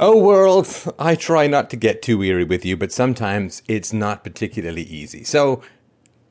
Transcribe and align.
Oh, 0.00 0.16
world, 0.16 0.94
I 0.96 1.16
try 1.16 1.48
not 1.48 1.70
to 1.70 1.76
get 1.76 2.02
too 2.02 2.18
weary 2.18 2.44
with 2.44 2.64
you, 2.64 2.76
but 2.76 2.92
sometimes 2.92 3.62
it's 3.66 3.92
not 3.92 4.22
particularly 4.22 4.84
easy. 4.84 5.24
So, 5.24 5.60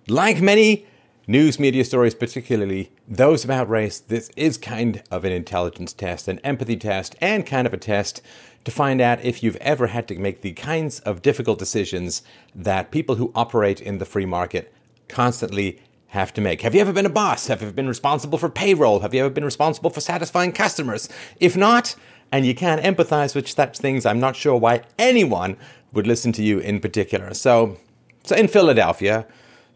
like 0.07 0.39
many 0.39 0.85
news 1.27 1.59
media 1.59 1.83
stories, 1.83 2.15
particularly 2.15 2.93
those 3.09 3.43
about 3.43 3.67
race, 3.67 3.99
this 3.99 4.29
is 4.37 4.57
kind 4.57 5.03
of 5.11 5.25
an 5.25 5.33
intelligence 5.33 5.91
test, 5.91 6.29
an 6.29 6.39
empathy 6.45 6.77
test, 6.77 7.17
and 7.19 7.45
kind 7.45 7.67
of 7.67 7.73
a 7.73 7.77
test 7.77 8.21
to 8.63 8.71
find 8.71 9.01
out 9.01 9.21
if 9.21 9.43
you've 9.43 9.57
ever 9.57 9.87
had 9.87 10.07
to 10.07 10.17
make 10.17 10.39
the 10.39 10.53
kinds 10.53 11.01
of 11.01 11.21
difficult 11.21 11.59
decisions 11.59 12.23
that 12.55 12.89
people 12.89 13.15
who 13.15 13.33
operate 13.35 13.81
in 13.81 13.97
the 13.97 14.05
free 14.05 14.25
market 14.25 14.73
constantly 15.09 15.81
have 16.11 16.33
to 16.33 16.39
make. 16.39 16.61
Have 16.61 16.73
you 16.73 16.79
ever 16.79 16.93
been 16.93 17.05
a 17.05 17.09
boss? 17.09 17.47
Have 17.47 17.61
you 17.61 17.67
ever 17.67 17.75
been 17.75 17.89
responsible 17.89 18.37
for 18.37 18.49
payroll? 18.49 19.01
Have 19.01 19.13
you 19.13 19.19
ever 19.19 19.29
been 19.29 19.43
responsible 19.43 19.89
for 19.89 19.99
satisfying 19.99 20.53
customers? 20.53 21.09
If 21.41 21.57
not, 21.57 21.97
and 22.31 22.45
you 22.45 22.53
can't 22.55 22.81
empathize 22.81 23.35
with 23.35 23.47
such 23.47 23.77
things, 23.77 24.05
I'm 24.05 24.19
not 24.19 24.35
sure 24.35 24.57
why 24.57 24.81
anyone 24.97 25.57
would 25.93 26.07
listen 26.07 26.31
to 26.33 26.43
you 26.43 26.59
in 26.59 26.79
particular. 26.79 27.33
So, 27.33 27.77
so 28.23 28.35
in 28.35 28.47
Philadelphia, 28.47 29.25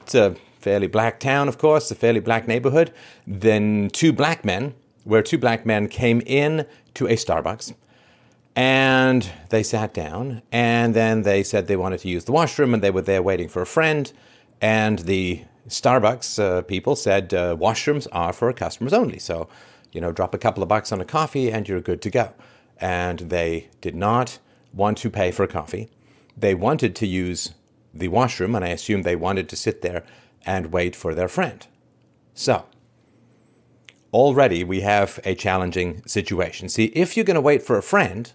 it's 0.02 0.16
a 0.16 0.35
fairly 0.59 0.88
black 0.88 1.20
town, 1.20 1.48
of 1.48 1.57
course, 1.57 1.90
a 1.91 1.95
fairly 1.95 2.20
black 2.20 2.48
neighborhood. 2.48 2.93
Then 3.26 3.90
two 3.91 4.13
black 4.13 4.43
men, 4.45 4.73
where 5.03 5.23
two 5.23 5.38
black 5.38 5.66
men 5.66 5.88
came 5.88 6.21
in 6.26 6.66
to 6.95 7.07
a 7.07 7.16
Starbucks 7.16 7.73
and 8.55 9.31
they 9.49 9.63
sat 9.63 9.93
down 9.93 10.41
and 10.52 10.93
then 10.93 11.21
they 11.21 11.43
said 11.43 11.68
they 11.68 11.77
wanted 11.77 11.99
to 11.99 12.09
use 12.09 12.26
the 12.26 12.31
washroom 12.31 12.73
and 12.73 12.84
they 12.84 12.91
were 12.91 13.02
there 13.02 13.21
waiting 13.21 13.48
for 13.48 13.62
a 13.62 13.65
friend 13.65 14.12
and 14.59 14.99
the 14.99 15.41
starbucks 15.70 16.38
uh, 16.38 16.62
people 16.63 16.95
said 16.95 17.34
uh, 17.34 17.55
washrooms 17.55 18.07
are 18.12 18.34
for 18.34 18.52
customers 18.52 18.91
only 18.91 19.20
so 19.20 19.48
you 19.91 20.02
know, 20.02 20.12
drop 20.12 20.34
a 20.34 20.38
couple 20.38 20.63
of 20.63 20.70
bucks 20.70 20.91
on 20.91 21.02
a 21.02 21.05
coffee 21.05 21.52
and 21.52 21.68
you're 21.68 21.81
good 21.81 22.02
to 22.02 22.09
go. 22.09 22.34
And 22.77 23.20
they 23.20 23.70
did 23.80 23.95
not 23.95 24.40
want 24.73 24.98
to 24.99 25.09
pay 25.09 25.32
for 25.32 25.44
a 25.44 25.48
coffee. 25.48 25.90
They 26.38 26.55
wanted 26.55 26.95
to 26.98 27.08
use 27.08 27.54
the 27.93 28.07
washroom, 28.07 28.55
and 28.55 28.63
I 28.63 28.70
assume 28.70 29.02
they 29.02 29.15
wanted 29.15 29.49
to 29.49 29.55
sit 29.55 29.82
there 29.82 30.04
and 30.46 30.71
wait 30.71 30.96
for 30.96 31.13
their 31.13 31.27
friend. 31.27 31.68
So, 32.34 32.65
already 34.13 34.63
we 34.63 34.82
have 34.82 35.20
a 35.24 35.35
challenging 35.35 36.02
situation. 36.05 36.70
See, 36.70 36.85
if 36.85 37.15
you're 37.15 37.26
going 37.26 37.35
to 37.35 37.41
wait 37.41 37.62
for 37.62 37.77
a 37.77 37.84
friend, 37.84 38.32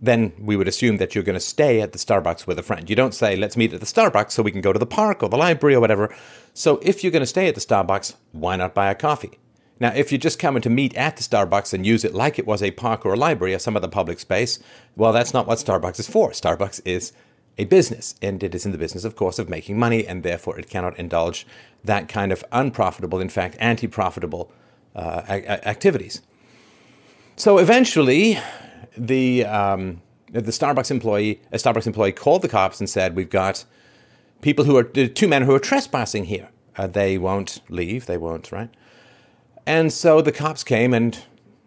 then 0.00 0.32
we 0.38 0.56
would 0.56 0.68
assume 0.68 0.96
that 0.96 1.14
you're 1.14 1.24
going 1.24 1.34
to 1.34 1.40
stay 1.40 1.80
at 1.80 1.92
the 1.92 1.98
Starbucks 1.98 2.46
with 2.46 2.58
a 2.58 2.62
friend. 2.62 2.88
You 2.88 2.96
don't 2.96 3.14
say, 3.14 3.36
let's 3.36 3.56
meet 3.56 3.74
at 3.74 3.80
the 3.80 3.86
Starbucks 3.86 4.30
so 4.30 4.42
we 4.42 4.52
can 4.52 4.62
go 4.62 4.72
to 4.72 4.78
the 4.78 4.86
park 4.86 5.22
or 5.22 5.28
the 5.28 5.36
library 5.36 5.74
or 5.74 5.80
whatever. 5.80 6.14
So 6.54 6.78
if 6.82 7.02
you're 7.02 7.12
going 7.12 7.20
to 7.20 7.26
stay 7.26 7.48
at 7.48 7.54
the 7.54 7.60
Starbucks, 7.60 8.14
why 8.32 8.56
not 8.56 8.72
buy 8.72 8.90
a 8.90 8.94
coffee? 8.94 9.39
Now, 9.80 9.92
if 9.94 10.12
you're 10.12 10.18
just 10.18 10.38
coming 10.38 10.60
to 10.62 10.70
meet 10.70 10.94
at 10.94 11.16
the 11.16 11.22
Starbucks 11.22 11.72
and 11.72 11.86
use 11.86 12.04
it 12.04 12.14
like 12.14 12.38
it 12.38 12.46
was 12.46 12.62
a 12.62 12.70
park 12.72 13.06
or 13.06 13.14
a 13.14 13.16
library 13.16 13.54
or 13.54 13.58
some 13.58 13.76
other 13.76 13.88
public 13.88 14.20
space, 14.20 14.58
well, 14.94 15.12
that's 15.12 15.32
not 15.32 15.46
what 15.46 15.58
Starbucks 15.58 15.98
is 15.98 16.06
for. 16.06 16.30
Starbucks 16.30 16.82
is 16.84 17.12
a 17.56 17.64
business, 17.64 18.14
and 18.20 18.42
it 18.42 18.54
is 18.54 18.66
in 18.66 18.72
the 18.72 18.78
business, 18.78 19.04
of 19.04 19.16
course, 19.16 19.38
of 19.38 19.48
making 19.48 19.78
money, 19.78 20.06
and 20.06 20.22
therefore 20.22 20.58
it 20.58 20.68
cannot 20.68 20.98
indulge 20.98 21.46
that 21.82 22.08
kind 22.08 22.30
of 22.30 22.44
unprofitable, 22.52 23.20
in 23.20 23.30
fact, 23.30 23.56
anti 23.58 23.86
profitable 23.86 24.52
uh, 24.94 25.22
a- 25.28 25.68
activities. 25.68 26.20
So 27.36 27.56
eventually, 27.56 28.38
the, 28.96 29.46
um, 29.46 30.02
the 30.30 30.42
Starbucks 30.42 30.90
employee, 30.90 31.40
a 31.52 31.56
Starbucks 31.56 31.86
employee 31.86 32.12
called 32.12 32.42
the 32.42 32.48
cops 32.48 32.80
and 32.80 32.88
said, 32.88 33.16
We've 33.16 33.30
got 33.30 33.64
people 34.42 34.66
who 34.66 34.76
are, 34.76 34.84
two 34.84 35.26
men 35.26 35.42
who 35.42 35.54
are 35.54 35.58
trespassing 35.58 36.26
here. 36.26 36.50
Uh, 36.76 36.86
they 36.86 37.16
won't 37.16 37.60
leave, 37.68 38.06
they 38.06 38.18
won't, 38.18 38.52
right? 38.52 38.70
And 39.70 39.92
so 39.92 40.20
the 40.20 40.32
cops 40.32 40.64
came 40.64 40.92
and 40.92 41.16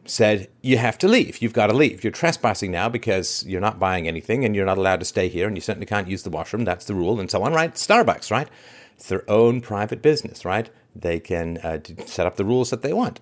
said, 0.03 0.49
You 0.61 0.77
have 0.77 0.97
to 0.97 1.07
leave. 1.07 1.41
You've 1.41 1.53
got 1.53 1.67
to 1.67 1.73
leave. 1.73 2.03
You're 2.03 2.11
trespassing 2.11 2.69
now 2.69 2.89
because 2.89 3.45
you're 3.47 3.61
not 3.61 3.79
buying 3.79 4.09
anything 4.09 4.43
and 4.43 4.53
you're 4.53 4.65
not 4.65 4.77
allowed 4.77 4.99
to 4.99 5.05
stay 5.05 5.29
here 5.29 5.47
and 5.47 5.55
you 5.55 5.61
certainly 5.61 5.85
can't 5.85 6.09
use 6.09 6.23
the 6.23 6.29
washroom. 6.29 6.65
That's 6.65 6.83
the 6.83 6.95
rule 6.95 7.21
and 7.21 7.31
so 7.31 7.41
on, 7.43 7.53
right? 7.53 7.73
Starbucks, 7.73 8.29
right? 8.29 8.49
It's 8.95 9.07
their 9.07 9.23
own 9.31 9.61
private 9.61 10.01
business, 10.01 10.43
right? 10.43 10.69
They 10.93 11.21
can 11.21 11.59
uh, 11.59 11.79
set 12.05 12.27
up 12.27 12.35
the 12.35 12.43
rules 12.43 12.71
that 12.71 12.81
they 12.81 12.91
want. 12.91 13.21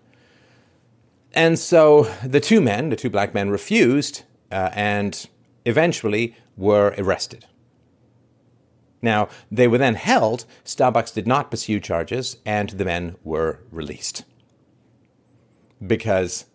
And 1.32 1.60
so 1.60 2.12
the 2.26 2.40
two 2.40 2.60
men, 2.60 2.90
the 2.90 2.96
two 2.96 3.12
black 3.12 3.36
men, 3.36 3.52
refused 3.52 4.24
uh, 4.52 4.72
and 4.74 5.30
eventually 5.64 6.36
were 6.58 6.96
arrested. 6.98 7.46
Now, 9.00 9.30
they 9.52 9.68
were 9.68 9.78
then 9.78 9.94
held. 9.94 10.46
Starbucks 10.66 11.14
did 11.14 11.28
not 11.28 11.52
pursue 11.52 11.80
charges, 11.80 12.38
and 12.48 12.72
the 12.72 12.86
men 12.86 13.18
were 13.24 13.60
released 13.70 14.26
because 15.86 16.46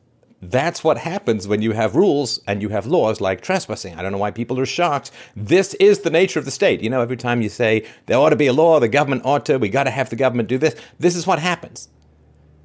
that's 0.43 0.85
what 0.85 0.99
happens 0.99 1.49
when 1.49 1.63
you 1.63 1.73
have 1.73 1.97
rules 1.97 2.41
and 2.47 2.61
you 2.61 2.69
have 2.69 2.87
laws 2.87 3.21
like 3.21 3.41
trespassing. 3.41 3.95
I 3.95 4.03
don't 4.03 4.13
know 4.13 4.19
why 4.19 4.31
people 4.31 4.61
are 4.61 4.67
shocked. 4.67 5.11
This 5.35 5.75
is 5.75 6.01
the 6.01 6.11
nature 6.11 6.39
of 6.39 6.45
the 6.45 6.51
state. 6.51 6.83
You 6.83 6.91
know, 6.91 7.01
every 7.01 7.17
time 7.17 7.41
you 7.41 7.49
say 7.49 7.87
there 8.07 8.19
ought 8.19 8.31
to 8.31 8.37
be 8.37 8.47
a 8.47 8.53
law, 8.53 8.79
the 8.79 8.89
government 8.89 9.23
ought 9.25 9.47
to, 9.47 9.59
we 9.59 9.69
got 9.69 9.85
to 9.85 9.91
have 9.91 10.11
the 10.11 10.17
government 10.17 10.49
do 10.49 10.59
this, 10.59 10.77
this 10.99 11.17
is 11.17 11.27
what 11.27 11.39
happens. 11.39 11.89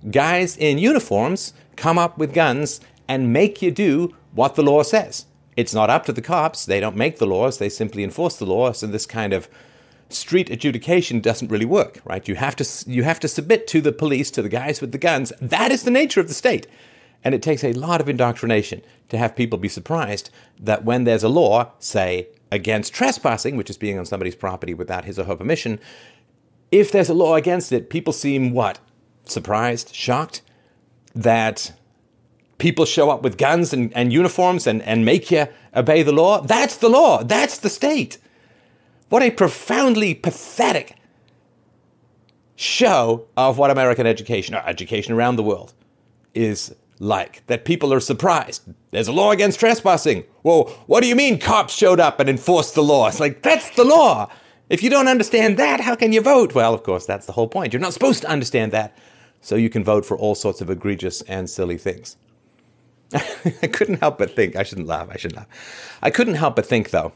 Guys 0.09 0.57
in 0.57 0.77
uniforms 0.77 1.53
come 1.75 1.97
up 1.97 2.17
with 2.17 2.33
guns 2.33 2.81
and 3.07 3.31
make 3.31 3.61
you 3.61 3.71
do 3.71 4.15
what 4.33 4.55
the 4.55 4.63
law 4.63 4.83
says. 4.83 5.25
It's 5.55 5.73
not 5.73 5.89
up 5.89 6.05
to 6.05 6.13
the 6.13 6.21
cops. 6.21 6.65
They 6.65 6.79
don't 6.79 6.95
make 6.95 7.19
the 7.19 7.25
laws, 7.25 7.57
they 7.57 7.69
simply 7.69 8.03
enforce 8.03 8.37
the 8.37 8.45
laws. 8.45 8.83
And 8.83 8.93
this 8.93 9.05
kind 9.05 9.33
of 9.33 9.47
street 10.13 10.49
adjudication 10.49 11.19
doesn't 11.19 11.51
really 11.51 11.65
work, 11.65 11.99
right? 12.05 12.27
You 12.27 12.35
have 12.35 12.55
to 12.57 12.89
you 12.89 13.03
have 13.03 13.19
to 13.21 13.27
submit 13.27 13.67
to 13.67 13.81
the 13.81 13.91
police, 13.91 14.31
to 14.31 14.41
the 14.41 14.49
guys 14.49 14.81
with 14.81 14.91
the 14.91 14.97
guns. 14.97 15.33
That 15.41 15.71
is 15.71 15.83
the 15.83 15.91
nature 15.91 16.19
of 16.19 16.27
the 16.27 16.33
state. 16.33 16.67
And 17.23 17.35
it 17.35 17.41
takes 17.43 17.63
a 17.63 17.73
lot 17.73 18.01
of 18.01 18.09
indoctrination 18.09 18.81
to 19.09 19.17
have 19.17 19.35
people 19.35 19.59
be 19.59 19.67
surprised 19.67 20.31
that 20.59 20.83
when 20.83 21.03
there's 21.03 21.23
a 21.23 21.29
law, 21.29 21.73
say 21.79 22.27
against 22.51 22.93
trespassing, 22.93 23.55
which 23.55 23.69
is 23.69 23.77
being 23.77 23.99
on 23.99 24.05
somebody's 24.05 24.35
property 24.35 24.73
without 24.73 25.05
his 25.05 25.19
or 25.19 25.25
her 25.25 25.35
permission, 25.35 25.79
if 26.71 26.91
there's 26.91 27.09
a 27.09 27.13
law 27.13 27.35
against 27.35 27.71
it, 27.71 27.89
people 27.89 28.13
seem 28.13 28.51
what? 28.51 28.79
Surprised, 29.25 29.93
shocked 29.93 30.41
that 31.13 31.73
people 32.57 32.85
show 32.85 33.09
up 33.09 33.21
with 33.21 33.37
guns 33.37 33.73
and, 33.73 33.91
and 33.95 34.13
uniforms 34.13 34.65
and, 34.65 34.81
and 34.83 35.05
make 35.05 35.31
you 35.31 35.47
obey 35.75 36.03
the 36.03 36.11
law. 36.11 36.41
That's 36.41 36.77
the 36.77 36.89
law. 36.89 37.23
That's 37.23 37.57
the 37.57 37.69
state. 37.69 38.17
What 39.11 39.23
a 39.23 39.29
profoundly 39.29 40.13
pathetic 40.13 40.95
show 42.55 43.27
of 43.35 43.57
what 43.57 43.69
American 43.69 44.07
education, 44.07 44.55
or 44.55 44.65
education 44.65 45.13
around 45.13 45.35
the 45.35 45.43
world, 45.43 45.73
is 46.33 46.73
like. 46.97 47.45
That 47.47 47.65
people 47.65 47.93
are 47.93 47.99
surprised. 47.99 48.63
There's 48.91 49.09
a 49.09 49.11
law 49.11 49.31
against 49.31 49.59
trespassing. 49.59 50.23
Well, 50.43 50.69
what 50.87 51.01
do 51.01 51.09
you 51.09 51.17
mean 51.17 51.39
cops 51.39 51.73
showed 51.75 51.99
up 51.99 52.21
and 52.21 52.29
enforced 52.29 52.73
the 52.73 52.83
law? 52.83 53.09
It's 53.09 53.19
like, 53.19 53.41
that's 53.41 53.71
the 53.71 53.83
law. 53.83 54.31
If 54.69 54.81
you 54.81 54.89
don't 54.89 55.09
understand 55.09 55.59
that, 55.59 55.81
how 55.81 55.95
can 55.95 56.13
you 56.13 56.21
vote? 56.21 56.55
Well, 56.55 56.73
of 56.73 56.83
course, 56.83 57.05
that's 57.05 57.25
the 57.25 57.33
whole 57.33 57.49
point. 57.49 57.73
You're 57.73 57.81
not 57.81 57.91
supposed 57.91 58.21
to 58.21 58.29
understand 58.29 58.71
that. 58.71 58.97
So 59.41 59.57
you 59.57 59.69
can 59.69 59.83
vote 59.83 60.05
for 60.05 60.15
all 60.15 60.35
sorts 60.35 60.61
of 60.61 60.69
egregious 60.69 61.21
and 61.23 61.49
silly 61.49 61.77
things. 61.77 62.15
I 63.13 63.67
couldn't 63.67 63.99
help 63.99 64.19
but 64.19 64.33
think, 64.33 64.55
I 64.55 64.63
shouldn't 64.63 64.87
laugh, 64.87 65.09
I 65.11 65.17
shouldn't 65.17 65.35
laugh. 65.35 65.97
I 66.01 66.11
couldn't 66.11 66.35
help 66.35 66.55
but 66.55 66.65
think, 66.65 66.91
though, 66.91 67.11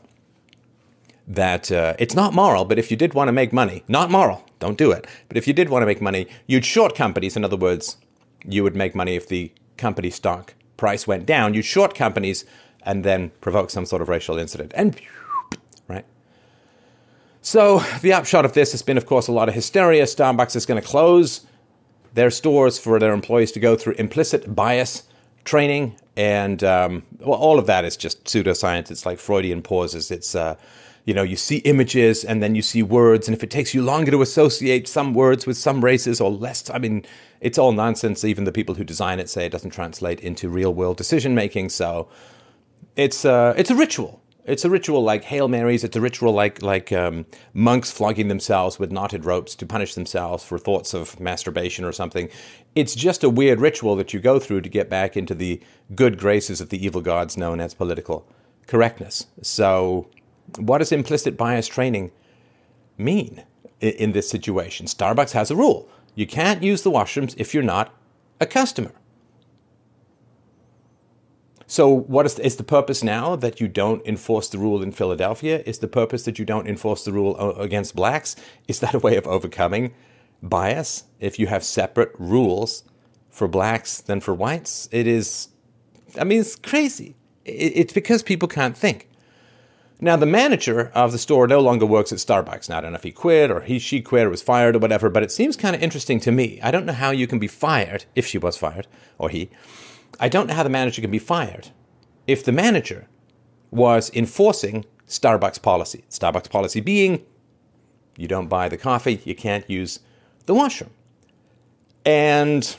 that 1.28 1.72
uh, 1.72 1.96
it's 1.98 2.14
not 2.14 2.34
moral, 2.34 2.66
but 2.66 2.78
if 2.78 2.92
you 2.92 2.98
did 2.98 3.14
want 3.14 3.28
to 3.28 3.32
make 3.32 3.52
money, 3.52 3.84
not 3.88 4.12
moral, 4.12 4.46
don't 4.60 4.78
do 4.78 4.92
it. 4.92 5.08
But 5.28 5.38
if 5.38 5.48
you 5.48 5.54
did 5.54 5.70
want 5.70 5.82
to 5.82 5.86
make 5.88 6.02
money, 6.02 6.28
you'd 6.48 6.66
short 6.66 6.96
companies. 6.96 7.36
In 7.36 7.44
other 7.44 7.58
words, 7.58 7.98
you 8.48 8.64
would 8.64 8.76
make 8.76 8.94
money 8.96 9.16
if 9.16 9.28
the 9.28 9.52
company 9.78 10.10
stock 10.10 10.54
price 10.78 11.08
went 11.08 11.26
down. 11.26 11.54
You'd 11.54 11.66
short 11.66 11.96
companies 11.96 12.46
and 12.84 13.04
then 13.04 13.32
provoke 13.42 13.72
some 13.72 13.86
sort 13.86 14.02
of 14.02 14.10
racial 14.10 14.38
incident. 14.38 14.72
And 14.76 15.00
right. 15.88 16.06
So 17.42 17.80
the 18.02 18.14
upshot 18.14 18.46
of 18.46 18.54
this 18.54 18.72
has 18.72 18.84
been, 18.84 18.98
of 18.98 19.06
course, 19.06 19.28
a 19.28 19.32
lot 19.32 19.50
of 19.50 19.56
hysteria. 19.56 20.04
Starbucks 20.04 20.56
is 20.56 20.66
going 20.66 20.82
to 20.82 20.88
close 20.88 21.46
their 22.14 22.30
stores 22.30 22.78
for 22.80 23.00
their 23.00 23.14
employees 23.14 23.52
to 23.54 23.60
go 23.60 23.76
through 23.76 23.94
implicit 23.94 24.56
bias 24.56 25.04
training, 25.44 25.96
and 26.16 26.64
um, 26.64 27.04
well, 27.20 27.38
all 27.38 27.60
of 27.60 27.68
that 27.68 27.86
is 27.86 27.98
just 27.98 28.24
pseudoscience. 28.24 28.90
It's 28.90 29.06
like 29.06 29.20
Freudian 29.20 29.62
pauses. 29.62 30.10
It's 30.10 30.34
uh, 30.34 30.56
you 31.06 31.14
know, 31.14 31.22
you 31.24 31.36
see 31.36 31.58
images 31.58 32.26
and 32.26 32.42
then 32.42 32.56
you 32.56 32.64
see 32.64 32.82
words, 32.82 33.28
and 33.28 33.38
if 33.38 33.44
it 33.44 33.52
takes 33.52 33.74
you 33.74 33.84
longer 33.84 34.12
to 34.12 34.22
associate 34.22 34.88
some 34.88 35.14
words 35.14 35.46
with 35.46 35.56
some 35.56 35.86
races 35.86 36.20
or 36.20 36.32
less, 36.32 36.70
I 36.72 36.80
mean, 36.80 37.06
it's 37.42 37.60
all 37.60 37.72
nonsense. 37.72 38.26
Even 38.26 38.44
the 38.44 38.52
people 38.52 38.76
who 38.76 38.84
design 38.84 39.20
it 39.20 39.30
say 39.30 39.46
it 39.46 39.52
doesn't 39.52 39.70
translate 39.70 40.20
into 40.20 40.50
real 40.50 40.74
world 40.74 40.98
decision 40.98 41.36
making. 41.36 41.70
So 41.70 42.10
it's 42.96 43.24
uh, 43.24 43.54
it's 43.56 43.70
a 43.70 43.76
ritual. 43.76 44.22
It's 44.46 44.64
a 44.64 44.70
ritual 44.70 45.04
like 45.04 45.24
Hail 45.26 45.48
Marys. 45.48 45.84
It's 45.84 45.96
a 45.96 46.02
ritual 46.02 46.32
like 46.32 46.64
like 46.64 46.92
um, 46.92 47.28
monks 47.54 47.92
flogging 47.92 48.28
themselves 48.28 48.80
with 48.80 48.92
knotted 48.92 49.26
ropes 49.26 49.54
to 49.56 49.66
punish 49.68 49.94
themselves 49.94 50.44
for 50.44 50.58
thoughts 50.58 50.96
of 50.96 51.20
masturbation 51.20 51.86
or 51.86 51.92
something. 51.92 52.30
It's 52.74 52.96
just 52.96 53.24
a 53.24 53.30
weird 53.30 53.62
ritual 53.62 53.96
that 53.98 54.12
you 54.12 54.20
go 54.20 54.40
through 54.40 54.62
to 54.62 54.70
get 54.70 54.90
back 54.90 55.16
into 55.16 55.36
the 55.36 55.62
good 55.94 56.18
graces 56.18 56.62
of 56.62 56.70
the 56.70 56.84
evil 56.84 57.02
gods 57.02 57.38
known 57.38 57.60
as 57.60 57.76
political 57.76 58.28
correctness. 58.66 59.28
So 59.44 60.08
what 60.58 60.80
does 60.80 60.92
implicit 60.92 61.38
bias 61.38 61.68
training 61.68 62.12
mean 62.98 63.44
in 63.80 64.12
this 64.14 64.30
situation? 64.30 64.86
Starbucks 64.86 65.32
has 65.32 65.52
a 65.52 65.56
rule 65.56 65.90
you 66.16 66.26
can't 66.26 66.64
use 66.64 66.82
the 66.82 66.92
washrooms 66.92 67.36
if 67.38 67.54
you're 67.54 67.62
not 67.62 67.94
a 68.40 68.46
customer. 68.46 68.94
So, 71.68 71.90
what 71.90 72.26
is, 72.26 72.40
is 72.40 72.56
the 72.56 72.64
purpose 72.64 73.04
now 73.04 73.36
that 73.36 73.60
you 73.60 73.68
don't 73.68 74.06
enforce 74.06 74.48
the 74.50 74.58
rule 74.58 74.82
in 74.82 74.92
Philadelphia? 74.92 75.62
Is 75.66 75.80
the 75.80 75.88
purpose 75.88 76.24
that 76.24 76.40
you 76.40 76.46
don't 76.46 76.68
enforce 76.68 77.04
the 77.04 77.12
rule 77.12 77.36
against 77.60 77.96
blacks? 77.96 78.36
Is 78.68 78.80
that 78.80 78.94
a 78.94 79.00
way 79.00 79.18
of 79.18 79.28
overcoming 79.28 79.94
bias? 80.42 81.06
If 81.20 81.38
you 81.40 81.48
have 81.48 81.64
separate 81.64 82.14
rules 82.18 82.84
for 83.30 83.48
blacks 83.48 84.00
than 84.00 84.22
for 84.22 84.34
whites, 84.34 84.88
it 84.92 85.08
is, 85.08 85.50
I 86.20 86.24
mean, 86.24 86.40
it's 86.40 86.56
crazy. 86.56 87.16
It's 87.44 87.94
because 87.94 88.24
people 88.24 88.48
can't 88.48 88.78
think. 88.78 89.10
Now, 90.06 90.18
the 90.18 90.28
manager 90.28 90.92
of 90.94 91.12
the 91.12 91.18
store 91.18 91.48
no 91.48 91.60
longer 91.62 91.84
works 91.84 92.12
at 92.12 92.20
Starbucks. 92.20 92.70
Now, 92.70 92.78
I 92.78 92.82
don't 92.82 92.92
know 92.92 92.98
if 92.98 93.02
he 93.02 93.12
quit 93.12 93.50
or 93.50 93.62
he, 93.62 93.80
she 93.80 94.02
quit 94.04 94.28
or 94.28 94.30
was 94.30 94.44
fired 94.44 94.76
or 94.76 94.80
whatever, 94.80 95.10
but 95.10 95.24
it 95.24 95.32
seems 95.32 95.58
kind 95.58 95.76
of 95.76 95.82
interesting 95.82 96.20
to 96.20 96.32
me. 96.32 96.60
I 96.62 96.70
don't 96.70 96.86
know 96.86 96.94
how 96.94 97.10
you 97.10 97.26
can 97.26 97.40
be 97.40 97.48
fired, 97.48 98.06
if 98.14 98.28
she 98.28 98.38
was 98.38 98.56
fired, 98.56 98.86
or 99.18 99.30
he. 99.30 99.50
I 100.20 100.30
don't 100.30 100.46
know 100.46 100.54
how 100.54 100.62
the 100.62 100.70
manager 100.70 101.02
can 101.02 101.10
be 101.10 101.18
fired 101.18 101.70
if 102.28 102.44
the 102.44 102.52
manager 102.52 103.08
was 103.72 104.12
enforcing 104.14 104.86
Starbucks 105.08 105.60
policy. 105.64 106.04
Starbucks 106.12 106.52
policy 106.52 106.82
being 106.82 107.26
you 108.16 108.28
don't 108.28 108.48
buy 108.48 108.70
the 108.70 108.78
coffee, 108.78 109.24
you 109.26 109.34
can't 109.34 109.68
use 109.68 110.02
the 110.46 110.54
washroom. 110.54 110.92
And 112.06 112.76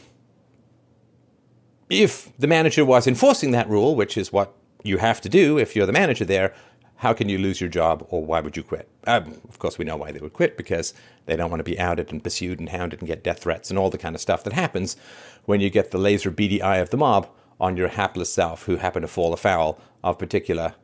if 1.91 2.31
the 2.39 2.47
manager 2.47 2.85
was 2.85 3.09
enforcing 3.09 3.51
that 3.51 3.69
rule, 3.69 3.97
which 3.97 4.17
is 4.17 4.33
what 4.33 4.55
you 4.85 4.99
have 4.99 5.21
to 5.23 5.29
do 5.29 5.59
if 5.59 5.75
you're 5.75 5.87
the 5.87 5.93
manager 5.93 6.25
there, 6.25 6.55
how 6.97 7.13
can 7.13 7.29
you 7.29 7.39
lose 7.39 7.61
your 7.61 7.69
job 7.69 8.07
or 8.09 8.25
why 8.25 8.41
would 8.41 8.57
you 8.57 8.63
quit? 8.63 8.89
Um, 9.07 9.41
of 9.49 9.59
course, 9.59 9.79
we 9.79 9.85
know 9.85 9.97
why 9.97 10.13
they 10.13 10.19
would 10.19 10.33
quit 10.33 10.57
because 10.57 10.95
they 11.27 11.37
don't 11.37 11.51
want 11.51 11.61
to 11.61 11.65
be 11.65 11.79
outed 11.79 12.11
and 12.11 12.23
pursued 12.23 12.59
and 12.59 12.71
hounded 12.71 13.01
and 13.01 13.07
get 13.07 13.23
death 13.23 13.41
threats 13.41 13.71
and 13.71 13.79
all 13.79 13.91
the 13.91 13.99
kind 13.99 14.15
of 14.15 14.21
stuff 14.21 14.43
that 14.45 14.53
happens 14.53 14.97
when 15.45 15.61
you 15.61 15.69
get 15.69 15.91
the 15.91 15.99
laser 15.99 16.31
beady 16.31 16.63
eye 16.63 16.79
of 16.79 16.91
the 16.91 16.97
mob 16.97 17.29
on 17.61 17.77
your 17.77 17.89
hapless 17.89 18.33
self 18.33 18.65
who 18.65 18.77
happen 18.77 19.03
to 19.03 19.09
fall 19.09 19.33
afoul 19.33 19.79
of 20.03 20.19
particular 20.19 20.75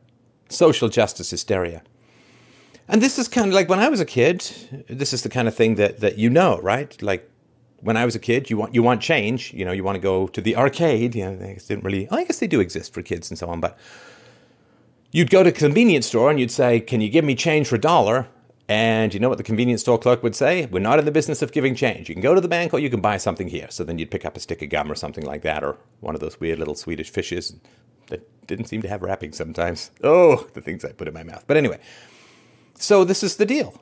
social 0.49 0.89
justice 0.89 1.31
hysteria. 1.31 1.81
And 2.87 3.01
this 3.01 3.17
is 3.17 3.27
kind 3.27 3.47
of 3.47 3.53
like 3.53 3.69
when 3.69 3.79
I 3.79 3.89
was 3.89 3.99
a 3.99 4.05
kid, 4.05 4.41
this 4.89 5.13
is 5.13 5.23
the 5.23 5.29
kind 5.29 5.47
of 5.47 5.55
thing 5.55 5.75
that, 5.75 5.99
that 6.01 6.17
you 6.17 6.29
know, 6.29 6.59
right? 6.61 7.01
Like 7.01 7.29
when 7.79 7.97
I 7.97 8.05
was 8.05 8.15
a 8.15 8.19
kid, 8.19 8.49
you 8.49 8.57
want 8.57 8.75
you 8.75 8.83
want 8.83 9.01
change, 9.01 9.53
you 9.53 9.65
know, 9.65 9.71
you 9.71 9.83
want 9.83 9.95
to 9.95 10.01
go 10.01 10.27
to 10.27 10.41
the 10.41 10.55
arcade, 10.55 11.15
you 11.15 11.25
know, 11.25 11.35
they 11.35 11.57
didn't 11.67 11.83
really 11.83 12.09
I 12.09 12.23
guess 12.23 12.39
they 12.39 12.47
do 12.47 12.59
exist 12.59 12.93
for 12.93 13.01
kids 13.01 13.29
and 13.29 13.37
so 13.37 13.47
on, 13.47 13.59
but 13.59 13.77
you'd 15.13 15.29
go 15.29 15.43
to 15.43 15.49
a 15.49 15.53
convenience 15.53 16.07
store 16.07 16.29
and 16.29 16.37
you'd 16.37 16.51
say, 16.51 16.81
Can 16.81 16.99
you 16.99 17.09
give 17.09 17.23
me 17.23 17.35
change 17.35 17.67
for 17.67 17.75
a 17.75 17.79
dollar? 17.79 18.27
And 18.67 19.13
you 19.13 19.19
know 19.19 19.29
what 19.29 19.37
the 19.37 19.43
convenience 19.43 19.81
store 19.81 19.97
clerk 19.97 20.23
would 20.23 20.35
say? 20.35 20.65
We're 20.65 20.79
not 20.79 20.97
in 20.97 21.05
the 21.05 21.11
business 21.11 21.41
of 21.41 21.51
giving 21.51 21.75
change. 21.75 22.07
You 22.07 22.15
can 22.15 22.21
go 22.21 22.33
to 22.33 22.41
the 22.41 22.47
bank 22.47 22.73
or 22.73 22.79
you 22.79 22.89
can 22.89 23.01
buy 23.01 23.17
something 23.17 23.49
here. 23.49 23.67
So 23.69 23.83
then 23.83 23.99
you'd 23.99 24.09
pick 24.09 24.25
up 24.25 24.37
a 24.37 24.39
stick 24.39 24.61
of 24.61 24.69
gum 24.69 24.91
or 24.91 24.95
something 24.95 25.25
like 25.25 25.41
that, 25.41 25.63
or 25.63 25.77
one 25.99 26.15
of 26.15 26.21
those 26.21 26.39
weird 26.39 26.59
little 26.59 26.75
Swedish 26.75 27.09
fishes 27.09 27.55
that 28.07 28.47
didn't 28.47 28.65
seem 28.65 28.81
to 28.81 28.87
have 28.87 29.01
wrapping 29.01 29.33
sometimes. 29.33 29.91
Oh, 30.01 30.47
the 30.53 30.61
things 30.61 30.85
I 30.85 30.93
put 30.93 31.07
in 31.09 31.13
my 31.13 31.23
mouth. 31.23 31.43
But 31.45 31.57
anyway, 31.57 31.79
so 32.75 33.03
this 33.03 33.21
is 33.21 33.35
the 33.35 33.45
deal. 33.45 33.79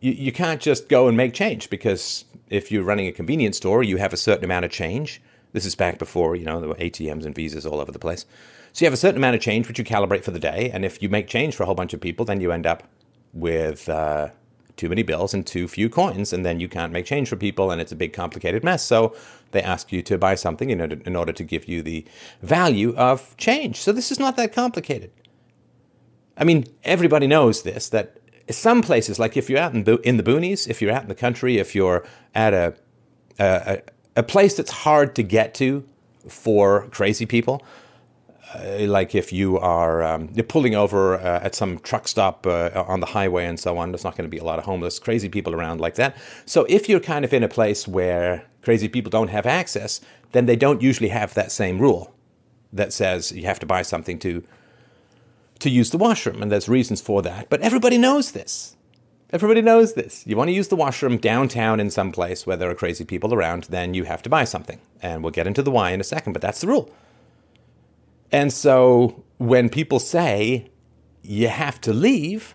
You, 0.00 0.12
you 0.12 0.32
can't 0.32 0.60
just 0.60 0.88
go 0.88 1.06
and 1.06 1.16
make 1.16 1.32
change 1.32 1.70
because 1.70 2.24
if 2.50 2.72
you're 2.72 2.84
running 2.84 3.06
a 3.06 3.12
convenience 3.12 3.56
store, 3.56 3.84
you 3.84 3.98
have 3.98 4.12
a 4.12 4.16
certain 4.16 4.44
amount 4.44 4.64
of 4.64 4.72
change. 4.72 5.22
This 5.54 5.64
is 5.64 5.76
back 5.76 6.00
before, 6.00 6.34
you 6.34 6.44
know, 6.44 6.58
there 6.58 6.68
were 6.68 6.74
ATMs 6.74 7.24
and 7.24 7.32
visas 7.32 7.64
all 7.64 7.80
over 7.80 7.92
the 7.92 7.98
place. 7.98 8.26
So 8.72 8.84
you 8.84 8.86
have 8.86 8.92
a 8.92 8.96
certain 8.96 9.18
amount 9.18 9.36
of 9.36 9.40
change 9.40 9.68
which 9.68 9.78
you 9.78 9.84
calibrate 9.84 10.24
for 10.24 10.32
the 10.32 10.40
day, 10.40 10.68
and 10.68 10.84
if 10.84 11.00
you 11.00 11.08
make 11.08 11.28
change 11.28 11.54
for 11.54 11.62
a 11.62 11.66
whole 11.66 11.76
bunch 11.76 11.94
of 11.94 12.00
people, 12.00 12.24
then 12.24 12.40
you 12.40 12.50
end 12.50 12.66
up 12.66 12.82
with 13.32 13.88
uh, 13.88 14.30
too 14.76 14.88
many 14.88 15.04
bills 15.04 15.32
and 15.32 15.46
too 15.46 15.68
few 15.68 15.88
coins, 15.88 16.32
and 16.32 16.44
then 16.44 16.58
you 16.58 16.68
can't 16.68 16.92
make 16.92 17.06
change 17.06 17.28
for 17.28 17.36
people, 17.36 17.70
and 17.70 17.80
it's 17.80 17.92
a 17.92 17.96
big 17.96 18.12
complicated 18.12 18.64
mess. 18.64 18.82
So 18.82 19.14
they 19.52 19.62
ask 19.62 19.92
you 19.92 20.02
to 20.02 20.18
buy 20.18 20.34
something 20.34 20.70
in 20.70 20.80
order, 20.80 20.98
in 21.06 21.14
order 21.14 21.32
to 21.32 21.44
give 21.44 21.68
you 21.68 21.82
the 21.82 22.04
value 22.42 22.92
of 22.96 23.36
change. 23.36 23.76
So 23.76 23.92
this 23.92 24.10
is 24.10 24.18
not 24.18 24.36
that 24.36 24.52
complicated. 24.52 25.12
I 26.36 26.42
mean, 26.42 26.64
everybody 26.82 27.28
knows 27.28 27.62
this 27.62 27.88
that 27.90 28.18
some 28.50 28.82
places, 28.82 29.20
like 29.20 29.36
if 29.36 29.48
you're 29.48 29.60
out 29.60 29.72
in, 29.72 29.86
in 30.02 30.16
the 30.16 30.24
boonies, 30.24 30.68
if 30.68 30.82
you're 30.82 30.90
out 30.90 31.02
in 31.02 31.08
the 31.08 31.14
country, 31.14 31.58
if 31.58 31.76
you're 31.76 32.04
at 32.34 32.52
a, 32.52 32.74
a, 33.38 33.82
a 34.16 34.22
place 34.22 34.56
that's 34.56 34.70
hard 34.70 35.14
to 35.16 35.22
get 35.22 35.54
to 35.54 35.84
for 36.28 36.88
crazy 36.90 37.26
people, 37.26 37.62
uh, 38.54 38.86
like 38.86 39.14
if 39.14 39.32
you 39.32 39.58
are 39.58 40.02
um, 40.02 40.28
you're 40.34 40.44
pulling 40.44 40.74
over 40.74 41.16
uh, 41.16 41.40
at 41.42 41.54
some 41.54 41.78
truck 41.80 42.06
stop 42.06 42.46
uh, 42.46 42.84
on 42.86 43.00
the 43.00 43.06
highway 43.06 43.44
and 43.44 43.58
so 43.58 43.76
on, 43.78 43.90
there's 43.90 44.04
not 44.04 44.16
going 44.16 44.28
to 44.28 44.30
be 44.30 44.38
a 44.38 44.44
lot 44.44 44.58
of 44.58 44.64
homeless, 44.64 44.98
crazy 44.98 45.28
people 45.28 45.54
around 45.54 45.80
like 45.80 45.96
that. 45.96 46.16
So 46.46 46.64
if 46.68 46.88
you're 46.88 47.00
kind 47.00 47.24
of 47.24 47.32
in 47.32 47.42
a 47.42 47.48
place 47.48 47.88
where 47.88 48.44
crazy 48.62 48.88
people 48.88 49.10
don't 49.10 49.28
have 49.28 49.46
access, 49.46 50.00
then 50.32 50.46
they 50.46 50.56
don't 50.56 50.82
usually 50.82 51.08
have 51.10 51.34
that 51.34 51.50
same 51.50 51.78
rule 51.78 52.14
that 52.72 52.92
says 52.92 53.32
you 53.32 53.46
have 53.46 53.60
to 53.60 53.66
buy 53.66 53.82
something 53.82 54.18
to 54.20 54.42
to 55.60 55.70
use 55.70 55.90
the 55.90 55.98
washroom, 55.98 56.42
and 56.42 56.50
there's 56.52 56.68
reasons 56.68 57.00
for 57.00 57.22
that. 57.22 57.48
But 57.48 57.60
everybody 57.60 57.96
knows 57.96 58.32
this. 58.32 58.76
Everybody 59.34 59.62
knows 59.62 59.94
this. 59.94 60.24
You 60.28 60.36
want 60.36 60.46
to 60.46 60.52
use 60.52 60.68
the 60.68 60.76
washroom 60.76 61.16
downtown 61.16 61.80
in 61.80 61.90
some 61.90 62.12
place 62.12 62.46
where 62.46 62.56
there 62.56 62.70
are 62.70 62.74
crazy 62.74 63.04
people 63.04 63.34
around, 63.34 63.64
then 63.64 63.92
you 63.92 64.04
have 64.04 64.22
to 64.22 64.30
buy 64.30 64.44
something. 64.44 64.80
And 65.02 65.24
we'll 65.24 65.32
get 65.32 65.48
into 65.48 65.60
the 65.60 65.72
why 65.72 65.90
in 65.90 66.00
a 66.00 66.04
second, 66.04 66.34
but 66.34 66.40
that's 66.40 66.60
the 66.60 66.68
rule. 66.68 66.94
And 68.30 68.52
so 68.52 69.24
when 69.38 69.70
people 69.70 69.98
say 69.98 70.70
you 71.22 71.48
have 71.48 71.80
to 71.80 71.92
leave, 71.92 72.54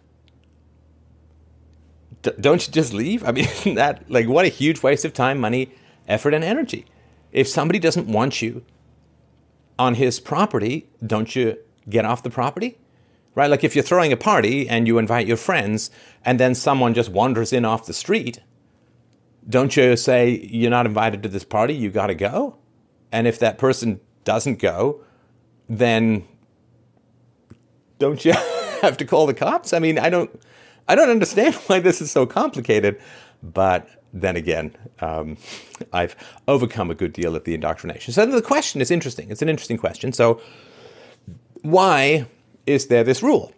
d- 2.21 2.31
don't 2.39 2.65
you 2.65 2.71
just 2.71 2.93
leave? 2.93 3.25
I 3.25 3.31
mean, 3.65 3.75
that 3.75 4.09
like 4.09 4.29
what 4.29 4.45
a 4.45 4.49
huge 4.49 4.81
waste 4.81 5.03
of 5.03 5.13
time, 5.13 5.37
money, 5.37 5.73
effort, 6.07 6.33
and 6.33 6.45
energy. 6.45 6.85
If 7.33 7.49
somebody 7.49 7.79
doesn't 7.79 8.07
want 8.07 8.41
you 8.41 8.63
on 9.77 9.95
his 9.95 10.21
property, 10.21 10.87
don't 11.05 11.35
you 11.35 11.57
get 11.89 12.05
off 12.05 12.23
the 12.23 12.29
property? 12.29 12.77
Right? 13.39 13.49
Like 13.49 13.63
if 13.63 13.73
you're 13.73 13.85
throwing 13.85 14.11
a 14.11 14.17
party 14.17 14.67
and 14.67 14.85
you 14.85 14.97
invite 14.97 15.25
your 15.25 15.37
friends 15.37 15.91
and 16.25 16.41
then 16.41 16.53
someone 16.53 16.93
just 16.93 17.07
wanders 17.07 17.53
in 17.53 17.63
off 17.63 17.85
the 17.85 17.93
street, 17.93 18.41
don't 19.47 19.77
you 19.77 19.95
say 19.95 20.45
you're 20.51 20.69
not 20.69 20.85
invited 20.85 21.23
to 21.23 21.29
this 21.29 21.45
party, 21.45 21.73
you 21.73 21.89
got 21.89 22.07
to 22.07 22.15
go? 22.15 22.57
And 23.13 23.27
if 23.27 23.39
that 23.39 23.57
person 23.57 24.01
doesn't 24.25 24.59
go, 24.59 25.05
then 25.69 26.27
don't 27.97 28.25
you 28.25 28.33
have 28.81 28.97
to 28.97 29.05
call 29.05 29.25
the 29.25 29.33
cops? 29.33 29.71
I 29.71 29.79
mean, 29.79 29.97
I 29.97 30.09
don't, 30.09 30.29
I 30.89 30.95
don't 30.95 31.09
understand 31.09 31.55
why 31.67 31.79
this 31.79 32.01
is 32.01 32.11
so 32.11 32.25
complicated. 32.25 32.99
But 33.41 33.87
then 34.11 34.35
again, 34.35 34.75
um, 34.99 35.37
I've 35.93 36.17
overcome 36.49 36.91
a 36.91 36.93
good 36.93 37.13
deal 37.13 37.37
of 37.37 37.45
the 37.45 37.53
indoctrination. 37.53 38.13
So 38.13 38.25
the 38.25 38.41
question 38.41 38.81
is 38.81 38.91
interesting. 38.91 39.31
It's 39.31 39.41
an 39.41 39.47
interesting 39.47 39.77
question. 39.77 40.11
So 40.11 40.41
why 41.61 42.27
is 42.69 42.87
there 42.87 43.03
this 43.03 43.23
rule, 43.23 43.51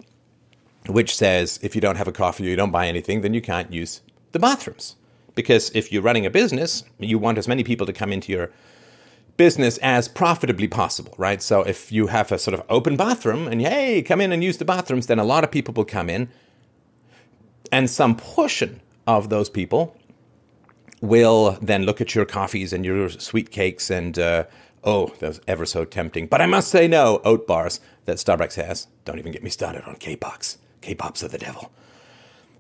which 0.88 1.16
says 1.16 1.60
if 1.62 1.76
you 1.76 1.82
don't 1.82 1.98
have 1.98 2.08
a 2.08 2.14
coffee 2.14 2.48
or 2.48 2.50
you 2.50 2.56
don't 2.56 2.72
buy 2.72 2.88
anything, 2.88 3.22
then 3.22 3.34
you 3.34 3.42
can't 3.42 3.72
use 3.72 4.02
the 4.32 4.40
bathrooms? 4.40 4.96
Because 5.36 5.70
if 5.76 5.92
you're 5.92 6.02
running 6.02 6.26
a 6.26 6.30
business, 6.30 6.84
you 6.98 7.20
want 7.20 7.38
as 7.38 7.48
many 7.48 7.64
people 7.64 7.86
to 7.86 7.94
come 7.94 8.14
into 8.14 8.32
your 8.32 8.50
business 9.36 9.78
as 9.80 10.08
profitably 10.08 10.68
possible, 10.68 11.14
right? 11.18 11.42
So 11.42 11.62
if 11.62 11.92
you 11.92 12.08
have 12.08 12.32
a 12.32 12.38
sort 12.38 12.54
of 12.54 12.64
open 12.70 12.96
bathroom 12.96 13.48
and 13.48 13.62
hey, 13.62 14.02
come 14.02 14.22
in 14.22 14.32
and 14.32 14.44
use 14.44 14.58
the 14.58 14.66
bathrooms, 14.66 15.08
then 15.08 15.20
a 15.20 15.24
lot 15.26 15.44
of 15.44 15.52
people 15.52 15.74
will 15.74 15.86
come 15.86 16.10
in. 16.10 16.30
And 17.72 17.90
some 17.90 18.16
portion 18.16 18.82
of 19.08 19.30
those 19.30 19.50
people 19.50 19.96
will 21.02 21.58
then 21.62 21.84
look 21.84 22.00
at 22.00 22.14
your 22.16 22.26
coffees 22.26 22.72
and 22.72 22.86
your 22.86 23.10
sweet 23.10 23.52
cakes 23.52 23.90
and, 23.90 24.18
uh, 24.20 24.46
oh, 24.84 25.14
those 25.20 25.40
ever 25.48 25.66
so 25.66 25.86
tempting. 25.86 26.28
But 26.28 26.42
I 26.42 26.46
must 26.46 26.70
say 26.70 26.88
no, 26.88 27.22
oat 27.24 27.48
bars 27.48 27.80
that 28.06 28.18
Starbucks 28.18 28.56
has. 28.56 28.88
Don't 29.06 29.20
even 29.20 29.32
get 29.32 29.44
me 29.44 29.50
started 29.50 29.84
on 29.86 29.96
cake 29.96 30.22
pops. 30.22 30.58
K-Pops 30.82 31.24
are 31.24 31.28
the 31.28 31.38
devil. 31.38 31.72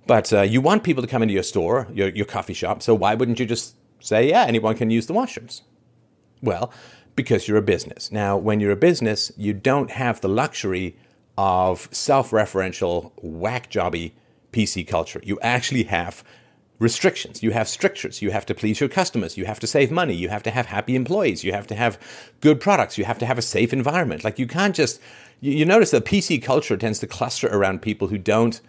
But 0.08 0.32
uh, 0.34 0.42
you 0.42 0.62
want 0.62 0.84
people 0.84 1.04
to 1.04 1.08
come 1.08 1.22
into 1.22 1.34
your 1.34 1.44
store, 1.44 1.88
your, 1.94 2.10
your 2.10 2.26
coffee 2.26 2.54
shop, 2.54 2.82
so 2.82 2.94
why 2.94 3.16
wouldn't 3.16 3.40
you 3.40 3.46
just 3.46 3.76
say, 4.00 4.30
yeah, 4.30 4.44
anyone 4.44 4.76
can 4.76 4.90
use 4.90 5.08
the 5.08 5.14
washrooms? 5.14 5.62
Well, 6.42 6.72
because 7.16 7.48
you're 7.48 7.58
a 7.58 7.64
business. 7.64 8.12
Now, 8.12 8.38
when 8.38 8.60
you're 8.60 8.72
a 8.72 8.78
business, 8.78 9.32
you 9.38 9.54
don't 9.54 9.92
have 9.92 10.22
the 10.22 10.30
luxury 10.30 10.96
of 11.38 11.88
self 11.92 12.32
referential, 12.32 13.12
whack 13.22 13.70
jobby 13.70 14.14
PC 14.52 14.88
culture. 14.88 15.22
You 15.24 15.40
actually 15.42 15.84
have 15.84 16.24
restrictions. 16.82 17.44
You 17.44 17.52
have 17.52 17.70
strictures. 17.70 18.24
You 18.24 18.32
have 18.32 18.46
to 18.48 18.56
please 18.56 18.80
your 18.80 18.90
customers. 18.90 19.38
You 19.38 19.46
have 19.46 19.60
to 19.60 19.68
save 19.68 19.92
money. 19.92 20.16
You 20.16 20.30
have 20.30 20.42
to 20.44 20.50
have 20.50 20.66
happy 20.66 20.96
employees. 20.96 21.44
You 21.44 21.54
have 21.54 21.68
to 21.68 21.76
have 21.76 22.00
good 22.42 22.60
products. 22.60 22.98
You 22.98 23.06
have 23.06 23.20
to 23.20 23.26
have 23.28 23.38
a 23.38 23.44
safe 23.44 23.72
environment. 23.72 24.24
Like 24.24 24.40
you 24.40 24.48
can't 24.48 24.76
just, 24.76 25.00
you, 25.42 25.52
you 25.52 25.64
notice 25.64 25.92
that 25.92 26.06
PC 26.06 26.42
culture 26.42 26.76
tends 26.76 26.98
to 27.00 27.08
cluster 27.08 27.48
around 27.48 27.84
people 27.84 28.08
who 28.08 28.18
don't 28.18 28.60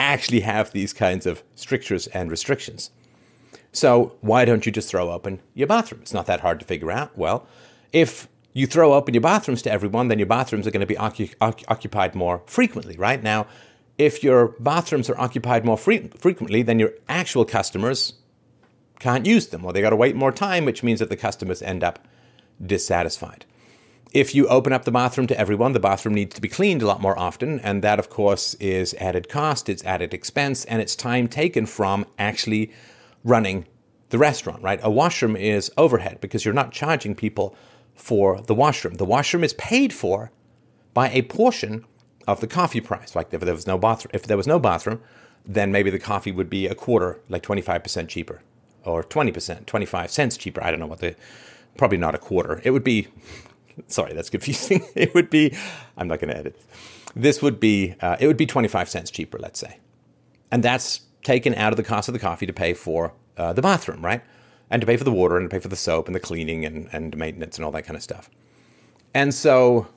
actually 0.00 0.40
have 0.40 0.72
these 0.72 0.92
kinds 0.92 1.24
of 1.24 1.44
strictures 1.54 2.08
and 2.08 2.32
restrictions. 2.32 2.90
So 3.70 4.16
why 4.22 4.44
don't 4.44 4.66
you 4.66 4.72
just 4.72 4.90
throw 4.90 5.12
open 5.12 5.40
your 5.54 5.68
bathroom? 5.68 6.00
It's 6.02 6.12
not 6.12 6.26
that 6.26 6.40
hard 6.40 6.58
to 6.58 6.66
figure 6.66 6.90
out. 6.90 7.16
Well, 7.16 7.46
if 7.92 8.26
you 8.54 8.66
throw 8.66 8.92
open 8.94 9.14
your 9.14 9.20
bathrooms 9.20 9.62
to 9.62 9.70
everyone, 9.70 10.08
then 10.08 10.18
your 10.18 10.26
bathrooms 10.26 10.66
are 10.66 10.72
going 10.72 10.80
to 10.80 10.86
be 10.86 10.96
occu- 10.96 11.34
occupied 11.40 12.16
more 12.16 12.42
frequently, 12.46 12.96
right? 12.96 13.22
Now, 13.22 13.46
if 13.98 14.22
your 14.22 14.48
bathrooms 14.60 15.08
are 15.08 15.18
occupied 15.18 15.64
more 15.64 15.78
fre- 15.78 16.08
frequently, 16.18 16.62
then 16.62 16.78
your 16.78 16.92
actual 17.08 17.44
customers 17.44 18.14
can't 18.98 19.26
use 19.26 19.48
them, 19.48 19.64
or 19.64 19.72
they 19.72 19.80
got 19.82 19.90
to 19.90 19.96
wait 19.96 20.16
more 20.16 20.32
time, 20.32 20.64
which 20.64 20.82
means 20.82 21.00
that 21.00 21.08
the 21.08 21.16
customers 21.16 21.62
end 21.62 21.84
up 21.84 21.98
dissatisfied. 22.64 23.44
if 24.12 24.34
you 24.34 24.48
open 24.48 24.72
up 24.72 24.84
the 24.84 24.90
bathroom 24.90 25.26
to 25.26 25.38
everyone, 25.38 25.72
the 25.72 25.80
bathroom 25.80 26.14
needs 26.14 26.34
to 26.34 26.40
be 26.40 26.48
cleaned 26.48 26.80
a 26.80 26.86
lot 26.86 27.02
more 27.02 27.18
often. 27.18 27.60
And 27.60 27.82
that, 27.82 27.98
of 27.98 28.08
course, 28.08 28.54
is 28.54 28.94
added 28.94 29.28
cost, 29.28 29.68
it's 29.68 29.84
added 29.84 30.14
expense, 30.14 30.64
and 30.64 30.80
it's 30.80 30.96
time 30.96 31.28
taken 31.28 31.66
from 31.66 32.06
actually 32.18 32.72
running 33.24 33.66
the 34.08 34.18
restaurant, 34.18 34.62
right? 34.62 34.80
A 34.82 34.90
washroom 34.90 35.36
is 35.36 35.70
overhead 35.76 36.20
because 36.20 36.44
you're 36.44 36.54
not 36.54 36.72
charging 36.72 37.14
people 37.14 37.54
for 37.94 38.40
the 38.40 38.54
washroom. 38.54 38.94
The 38.94 39.04
washroom 39.04 39.44
is 39.44 39.52
paid 39.54 39.92
for 39.92 40.30
by 40.94 41.10
a 41.10 41.22
portion 41.22 41.84
of 42.26 42.40
the 42.40 42.46
coffee 42.46 42.80
price. 42.80 43.14
Like 43.14 43.32
if 43.32 43.40
there 43.40 43.54
was 43.54 43.66
no 43.66 43.78
bathroom, 43.78 44.10
if 44.14 44.24
there 44.24 44.36
was 44.36 44.46
no 44.46 44.58
bathroom, 44.58 45.00
then 45.44 45.70
maybe 45.70 45.90
the 45.90 45.98
coffee 45.98 46.32
would 46.32 46.50
be 46.50 46.66
a 46.66 46.74
quarter, 46.74 47.20
like 47.28 47.42
25% 47.42 48.08
cheaper 48.08 48.42
or 48.84 49.02
20%, 49.02 49.66
25 49.66 50.10
cents 50.10 50.36
cheaper. 50.36 50.62
I 50.62 50.70
don't 50.70 50.80
know 50.80 50.86
what 50.86 51.00
the, 51.00 51.14
probably 51.76 51.98
not 51.98 52.14
a 52.14 52.18
quarter. 52.18 52.60
It 52.64 52.70
would 52.70 52.84
be, 52.84 53.08
sorry, 53.86 54.12
that's 54.12 54.30
confusing. 54.30 54.86
It 54.94 55.14
would 55.14 55.30
be, 55.30 55.54
I'm 55.96 56.08
not 56.08 56.20
going 56.20 56.30
to 56.30 56.36
edit. 56.36 56.60
This 57.14 57.40
would 57.42 57.60
be, 57.60 57.94
uh, 58.00 58.16
it 58.20 58.26
would 58.26 58.36
be 58.36 58.46
25 58.46 58.88
cents 58.88 59.10
cheaper, 59.10 59.38
let's 59.38 59.58
say. 59.58 59.78
And 60.50 60.62
that's 60.62 61.02
taken 61.22 61.54
out 61.54 61.72
of 61.72 61.76
the 61.76 61.82
cost 61.82 62.08
of 62.08 62.12
the 62.12 62.18
coffee 62.18 62.46
to 62.46 62.52
pay 62.52 62.74
for 62.74 63.12
uh, 63.36 63.52
the 63.52 63.62
bathroom, 63.62 64.04
right? 64.04 64.22
And 64.70 64.80
to 64.80 64.86
pay 64.86 64.96
for 64.96 65.04
the 65.04 65.12
water 65.12 65.36
and 65.36 65.48
to 65.48 65.54
pay 65.54 65.60
for 65.60 65.68
the 65.68 65.76
soap 65.76 66.06
and 66.06 66.14
the 66.14 66.20
cleaning 66.20 66.64
and, 66.64 66.88
and 66.92 67.16
maintenance 67.16 67.56
and 67.56 67.64
all 67.64 67.70
that 67.72 67.82
kind 67.82 67.96
of 67.96 68.02
stuff. 68.02 68.30
And 69.14 69.34
so 69.34 69.88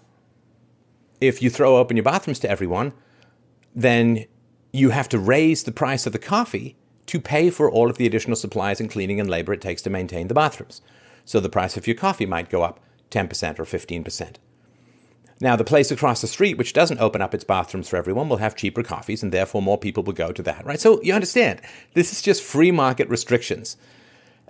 if 1.21 1.41
you 1.41 1.49
throw 1.49 1.77
open 1.77 1.97
your 1.97 2.03
bathrooms 2.03 2.39
to 2.39 2.49
everyone, 2.49 2.93
then 3.75 4.25
you 4.71 4.91
have 4.91 5.09
to 5.09 5.19
raise 5.19 5.63
the 5.63 5.71
price 5.71 6.05
of 6.05 6.13
the 6.13 6.19
coffee 6.19 6.75
to 7.07 7.19
pay 7.19 7.49
for 7.49 7.69
all 7.69 7.89
of 7.89 7.97
the 7.97 8.05
additional 8.05 8.35
supplies 8.35 8.79
and 8.79 8.89
cleaning 8.89 9.19
and 9.19 9.29
labor 9.29 9.53
it 9.53 9.61
takes 9.61 9.81
to 9.81 9.89
maintain 9.89 10.27
the 10.27 10.33
bathrooms. 10.33 10.81
So 11.25 11.39
the 11.39 11.49
price 11.49 11.75
of 11.75 11.87
your 11.87 11.95
coffee 11.95 12.25
might 12.25 12.49
go 12.49 12.61
up 12.61 12.79
10% 13.11 13.59
or 13.59 13.65
15%. 13.65 14.35
Now, 15.41 15.55
the 15.55 15.63
place 15.63 15.89
across 15.89 16.21
the 16.21 16.27
street, 16.27 16.57
which 16.57 16.73
doesn't 16.73 16.99
open 16.99 17.21
up 17.21 17.33
its 17.33 17.45
bathrooms 17.45 17.87
for 17.87 17.95
everyone, 17.95 18.27
will 18.27 18.37
have 18.37 18.55
cheaper 18.55 18.83
coffees, 18.83 19.23
and 19.23 19.31
therefore 19.31 19.61
more 19.61 19.77
people 19.77 20.03
will 20.03 20.13
go 20.13 20.33
to 20.33 20.43
that, 20.43 20.65
right? 20.65 20.79
So 20.79 21.01
you 21.01 21.13
understand, 21.13 21.61
this 21.93 22.11
is 22.11 22.21
just 22.21 22.43
free 22.43 22.71
market 22.71 23.07
restrictions. 23.07 23.77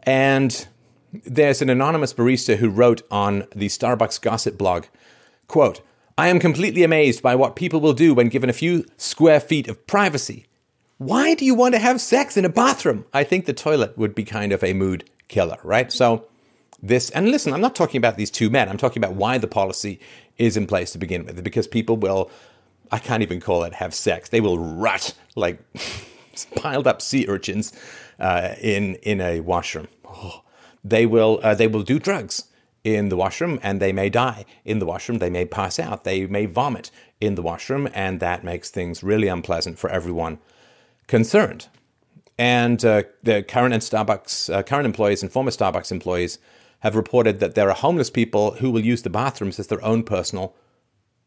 And 0.03 0.67
there's 1.13 1.61
an 1.61 1.69
anonymous 1.69 2.13
barista 2.13 2.57
who 2.57 2.69
wrote 2.69 3.03
on 3.11 3.45
the 3.55 3.67
Starbucks 3.67 4.19
gossip 4.19 4.57
blog, 4.57 4.85
quote, 5.47 5.81
I 6.19 6.27
am 6.27 6.37
completely 6.41 6.83
amazed 6.83 7.23
by 7.23 7.35
what 7.35 7.55
people 7.55 7.79
will 7.79 7.93
do 7.93 8.13
when 8.13 8.27
given 8.27 8.49
a 8.49 8.53
few 8.53 8.83
square 8.97 9.39
feet 9.39 9.69
of 9.69 9.87
privacy. 9.87 10.47
Why 10.97 11.33
do 11.33 11.45
you 11.45 11.55
want 11.55 11.75
to 11.75 11.79
have 11.79 12.01
sex 12.01 12.35
in 12.35 12.43
a 12.43 12.49
bathroom? 12.49 13.05
I 13.13 13.23
think 13.23 13.45
the 13.45 13.53
toilet 13.53 13.97
would 13.97 14.13
be 14.13 14.25
kind 14.25 14.51
of 14.51 14.61
a 14.61 14.73
mood 14.73 15.09
killer, 15.29 15.55
right? 15.63 15.89
So, 15.93 16.25
this, 16.83 17.09
and 17.11 17.31
listen, 17.31 17.53
I'm 17.53 17.61
not 17.61 17.73
talking 17.73 17.99
about 17.99 18.17
these 18.17 18.29
two 18.29 18.49
men. 18.49 18.67
I'm 18.67 18.75
talking 18.75 19.01
about 19.01 19.15
why 19.15 19.37
the 19.37 19.47
policy 19.47 19.97
is 20.37 20.57
in 20.57 20.67
place 20.67 20.91
to 20.91 20.97
begin 20.97 21.23
with, 21.23 21.41
because 21.41 21.69
people 21.69 21.95
will, 21.95 22.29
I 22.91 22.99
can't 22.99 23.23
even 23.23 23.39
call 23.39 23.63
it 23.63 23.75
have 23.75 23.93
sex. 23.93 24.27
They 24.27 24.41
will 24.41 24.59
rut 24.59 25.15
like 25.37 25.61
piled 26.57 26.85
up 26.85 27.01
sea 27.01 27.27
urchins 27.29 27.71
uh, 28.19 28.55
in 28.59 28.95
in 28.95 29.21
a 29.21 29.39
washroom. 29.39 29.87
Oh, 30.03 30.41
they 30.83 31.05
will 31.05 31.39
uh, 31.43 31.55
they 31.55 31.67
will 31.67 31.83
do 31.83 31.97
drugs 31.97 32.48
in 32.95 33.09
the 33.09 33.17
washroom 33.17 33.59
and 33.61 33.79
they 33.79 33.91
may 33.91 34.09
die 34.09 34.45
in 34.65 34.79
the 34.79 34.85
washroom. 34.85 35.19
They 35.19 35.29
may 35.29 35.45
pass 35.45 35.79
out. 35.79 36.03
They 36.03 36.25
may 36.27 36.45
vomit 36.45 36.91
in 37.19 37.35
the 37.35 37.41
washroom, 37.41 37.89
and 37.93 38.19
that 38.19 38.43
makes 38.43 38.69
things 38.69 39.03
really 39.03 39.27
unpleasant 39.27 39.77
for 39.77 39.89
everyone 39.89 40.39
concerned. 41.07 41.67
And 42.37 42.83
uh, 42.85 43.03
the 43.21 43.43
current 43.43 43.73
and 43.73 43.83
Starbucks, 43.83 44.53
uh, 44.53 44.63
current 44.63 44.85
employees 44.85 45.21
and 45.21 45.31
former 45.31 45.51
Starbucks 45.51 45.91
employees 45.91 46.39
have 46.79 46.95
reported 46.95 47.39
that 47.41 47.55
there 47.55 47.69
are 47.69 47.75
homeless 47.75 48.09
people 48.09 48.51
who 48.55 48.71
will 48.71 48.83
use 48.83 49.01
the 49.01 49.09
bathrooms 49.09 49.59
as 49.59 49.67
their 49.67 49.83
own 49.83 50.03
personal 50.03 50.55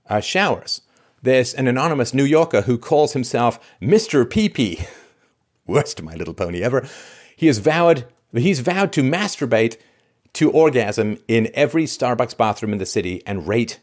uh, 0.09 0.21
showers. 0.21 0.81
There's 1.21 1.53
an 1.55 1.69
anonymous 1.69 2.15
New 2.15 2.25
Yorker 2.25 2.63
who 2.63 2.79
calls 2.79 3.13
himself 3.13 3.61
Mr. 3.81 4.25
PP. 4.25 4.87
Worst 5.67 6.03
My 6.03 6.15
Little 6.15 6.35
Pony 6.35 6.63
ever. 6.63 6.87
He 7.37 7.47
has 7.47 7.59
vowed 7.59 8.07
he's 8.35 8.61
vowed 8.61 8.93
to 8.93 9.03
masturbate 9.03 9.77
to 10.35 10.51
orgasm 10.51 11.19
in 11.29 11.51
every 11.55 11.85
Starbucks 11.85 12.37
bathroom 12.37 12.73
in 12.73 12.79
the 12.79 12.87
city 12.87 13.23
and 13.27 13.47
rate 13.47 13.81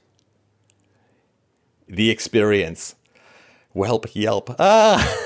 the 1.88 2.10
experience. 2.10 2.96
Welp, 3.76 4.06
yelp. 4.14 4.56
Ah! 4.60 5.18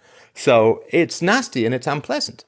so 0.34 0.82
it's 0.90 1.22
nasty 1.22 1.64
and 1.64 1.74
it's 1.74 1.86
unpleasant. 1.86 2.44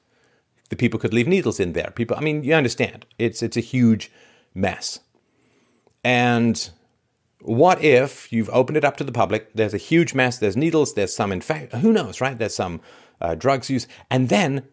The 0.69 0.75
people 0.75 0.99
could 0.99 1.13
leave 1.13 1.27
needles 1.27 1.59
in 1.59 1.73
there. 1.73 1.91
People, 1.95 2.17
I 2.17 2.21
mean, 2.21 2.43
you 2.43 2.53
understand. 2.53 3.05
It's 3.19 3.43
it's 3.43 3.57
a 3.57 3.61
huge 3.61 4.11
mess. 4.53 4.99
And 6.03 6.69
what 7.41 7.83
if 7.83 8.31
you've 8.33 8.49
opened 8.49 8.77
it 8.77 8.85
up 8.85 8.97
to 8.97 9.03
the 9.03 9.11
public? 9.11 9.53
There's 9.53 9.73
a 9.73 9.77
huge 9.77 10.13
mess. 10.13 10.39
There's 10.39 10.57
needles. 10.57 10.93
There's 10.95 11.15
some 11.15 11.31
infect. 11.31 11.73
Who 11.75 11.93
knows, 11.93 12.19
right? 12.19 12.37
There's 12.37 12.55
some 12.55 12.81
uh, 13.21 13.35
drugs 13.35 13.69
use. 13.69 13.87
and 14.09 14.29
then 14.29 14.63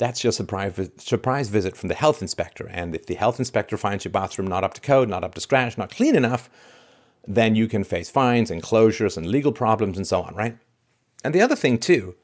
that's 0.00 0.24
your 0.24 0.32
surprise, 0.32 1.48
visit 1.50 1.76
from 1.76 1.88
the 1.90 1.94
health 1.94 2.22
inspector. 2.22 2.66
And 2.68 2.96
if 2.96 3.04
the 3.04 3.14
health 3.14 3.38
inspector 3.38 3.76
finds 3.76 4.04
your 4.04 4.10
bathroom 4.10 4.48
not 4.48 4.64
up 4.64 4.72
to 4.74 4.80
code, 4.80 5.10
not 5.10 5.22
up 5.22 5.34
to 5.34 5.42
scratch, 5.42 5.76
not 5.76 5.90
clean 5.90 6.16
enough, 6.16 6.48
then 7.28 7.54
you 7.54 7.68
can 7.68 7.84
face 7.84 8.08
fines 8.08 8.50
and 8.50 8.62
closures 8.62 9.18
and 9.18 9.26
legal 9.26 9.52
problems 9.52 9.98
and 9.98 10.06
so 10.06 10.22
on, 10.22 10.34
right? 10.34 10.56
And 11.22 11.34
the 11.34 11.42
other 11.42 11.54
thing, 11.54 11.76
too, 11.76 12.16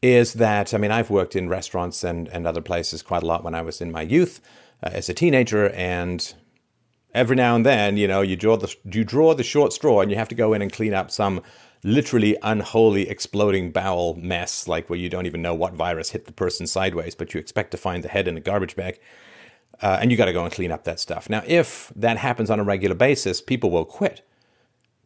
is 0.00 0.32
that, 0.34 0.72
I 0.72 0.78
mean, 0.78 0.90
I've 0.90 1.10
worked 1.10 1.36
in 1.36 1.50
restaurants 1.50 2.02
and, 2.04 2.26
and 2.28 2.46
other 2.46 2.62
places 2.62 3.02
quite 3.02 3.22
a 3.22 3.26
lot 3.26 3.44
when 3.44 3.54
I 3.54 3.60
was 3.60 3.82
in 3.82 3.92
my 3.92 4.02
youth 4.02 4.40
uh, 4.82 4.88
as 4.90 5.10
a 5.10 5.14
teenager. 5.14 5.68
And 5.70 6.34
every 7.14 7.36
now 7.36 7.54
and 7.54 7.66
then, 7.66 7.98
you 7.98 8.08
know, 8.08 8.22
you 8.22 8.34
draw, 8.34 8.56
the, 8.56 8.74
you 8.90 9.04
draw 9.04 9.34
the 9.34 9.44
short 9.44 9.74
straw 9.74 10.00
and 10.00 10.10
you 10.10 10.16
have 10.16 10.30
to 10.30 10.34
go 10.34 10.54
in 10.54 10.62
and 10.62 10.72
clean 10.72 10.94
up 10.94 11.10
some 11.10 11.42
literally 11.84 12.36
unholy 12.42 13.08
exploding 13.08 13.70
bowel 13.70 14.14
mess, 14.14 14.66
like 14.66 14.88
where 14.88 14.98
you 14.98 15.10
don't 15.10 15.26
even 15.26 15.42
know 15.42 15.54
what 15.54 15.74
virus 15.74 16.10
hit 16.10 16.24
the 16.24 16.32
person 16.32 16.66
sideways, 16.66 17.14
but 17.14 17.34
you 17.34 17.38
expect 17.38 17.70
to 17.70 17.76
find 17.76 18.02
the 18.02 18.08
head 18.08 18.26
in 18.26 18.36
a 18.36 18.40
garbage 18.40 18.74
bag. 18.74 18.98
Uh, 19.82 19.98
and 20.00 20.10
you 20.10 20.16
got 20.16 20.24
to 20.24 20.32
go 20.32 20.44
and 20.44 20.52
clean 20.52 20.72
up 20.72 20.84
that 20.84 20.98
stuff. 20.98 21.28
Now, 21.28 21.42
if 21.46 21.92
that 21.94 22.16
happens 22.16 22.48
on 22.48 22.58
a 22.58 22.64
regular 22.64 22.94
basis, 22.94 23.40
people 23.40 23.70
will 23.70 23.84
quit 23.84 24.26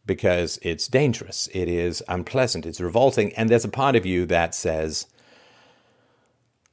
because 0.05 0.57
it's 0.61 0.87
dangerous, 0.87 1.49
it 1.53 1.67
is 1.67 2.01
unpleasant, 2.07 2.65
it's 2.65 2.79
revolting, 2.79 3.33
and 3.33 3.49
there's 3.49 3.65
a 3.65 3.69
part 3.69 3.95
of 3.95 4.05
you 4.05 4.25
that 4.27 4.55
says, 4.55 5.07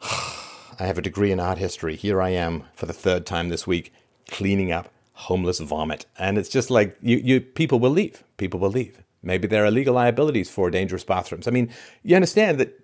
I 0.03 0.85
have 0.87 0.99
a 0.99 1.03
degree 1.03 1.33
in 1.33 1.41
art 1.41 1.59
history. 1.59 1.97
Here 1.97 2.23
I 2.23 2.31
am 2.31 2.65
for 2.75 2.87
the 2.87 2.93
third 2.93 3.27
time 3.27 3.49
this 3.49 3.67
week 3.67 3.93
cleaning 4.31 4.71
up 4.71 4.91
homeless 5.13 5.59
vomit. 5.59 6.07
And 6.19 6.37
it's 6.39 6.51
just 6.51 6.71
like 6.71 6.97
you, 7.01 7.17
you 7.17 7.41
people 7.41 7.81
will 7.81 7.91
leave. 7.91 8.23
People 8.37 8.61
will 8.61 8.71
leave. 8.71 9.03
Maybe 9.27 9.49
there 9.49 9.65
are 9.65 9.71
legal 9.71 9.95
liabilities 9.95 10.49
for 10.49 10.71
dangerous 10.71 11.05
bathrooms. 11.05 11.49
I 11.49 11.51
mean, 11.51 11.71
you 12.03 12.15
understand 12.17 12.59
that 12.59 12.81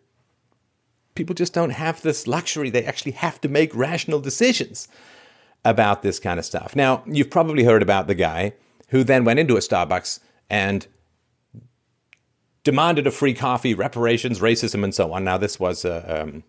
people 1.14 1.34
just 1.34 1.54
don't 1.54 1.70
have 1.70 2.02
this 2.02 2.26
luxury. 2.26 2.68
They 2.68 2.84
actually 2.84 3.12
have 3.12 3.40
to 3.42 3.48
make 3.48 3.74
rational 3.74 4.20
decisions 4.20 4.88
about 5.64 6.02
this 6.02 6.18
kind 6.18 6.38
of 6.38 6.44
stuff. 6.44 6.74
Now, 6.74 7.04
you've 7.06 7.30
probably 7.30 7.64
heard 7.64 7.82
about 7.82 8.08
the 8.08 8.14
guy 8.14 8.54
who 8.88 9.04
then 9.04 9.24
went 9.24 9.38
into 9.38 9.56
a 9.56 9.60
Starbucks 9.60 10.18
and 10.50 10.86
demanded 12.64 13.06
a 13.06 13.10
free 13.10 13.34
coffee, 13.34 13.74
reparations, 13.74 14.40
racism, 14.40 14.84
and 14.84 14.94
so 14.94 15.12
on. 15.12 15.24
Now, 15.24 15.38
this 15.38 15.60
was 15.60 15.84
a, 15.84 16.22
um, 16.22 16.42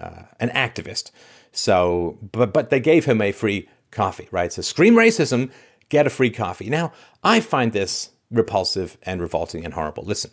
uh, 0.00 0.22
an 0.38 0.50
activist. 0.50 1.10
So, 1.52 2.18
but, 2.32 2.52
but 2.52 2.70
they 2.70 2.80
gave 2.80 3.04
him 3.04 3.20
a 3.20 3.32
free 3.32 3.68
coffee, 3.90 4.28
right? 4.30 4.52
So, 4.52 4.62
scream 4.62 4.94
racism, 4.94 5.50
get 5.88 6.06
a 6.06 6.10
free 6.10 6.30
coffee. 6.30 6.70
Now, 6.70 6.92
I 7.24 7.40
find 7.40 7.72
this 7.72 8.10
repulsive 8.30 8.96
and 9.02 9.20
revolting 9.20 9.64
and 9.64 9.74
horrible. 9.74 10.04
Listen. 10.04 10.30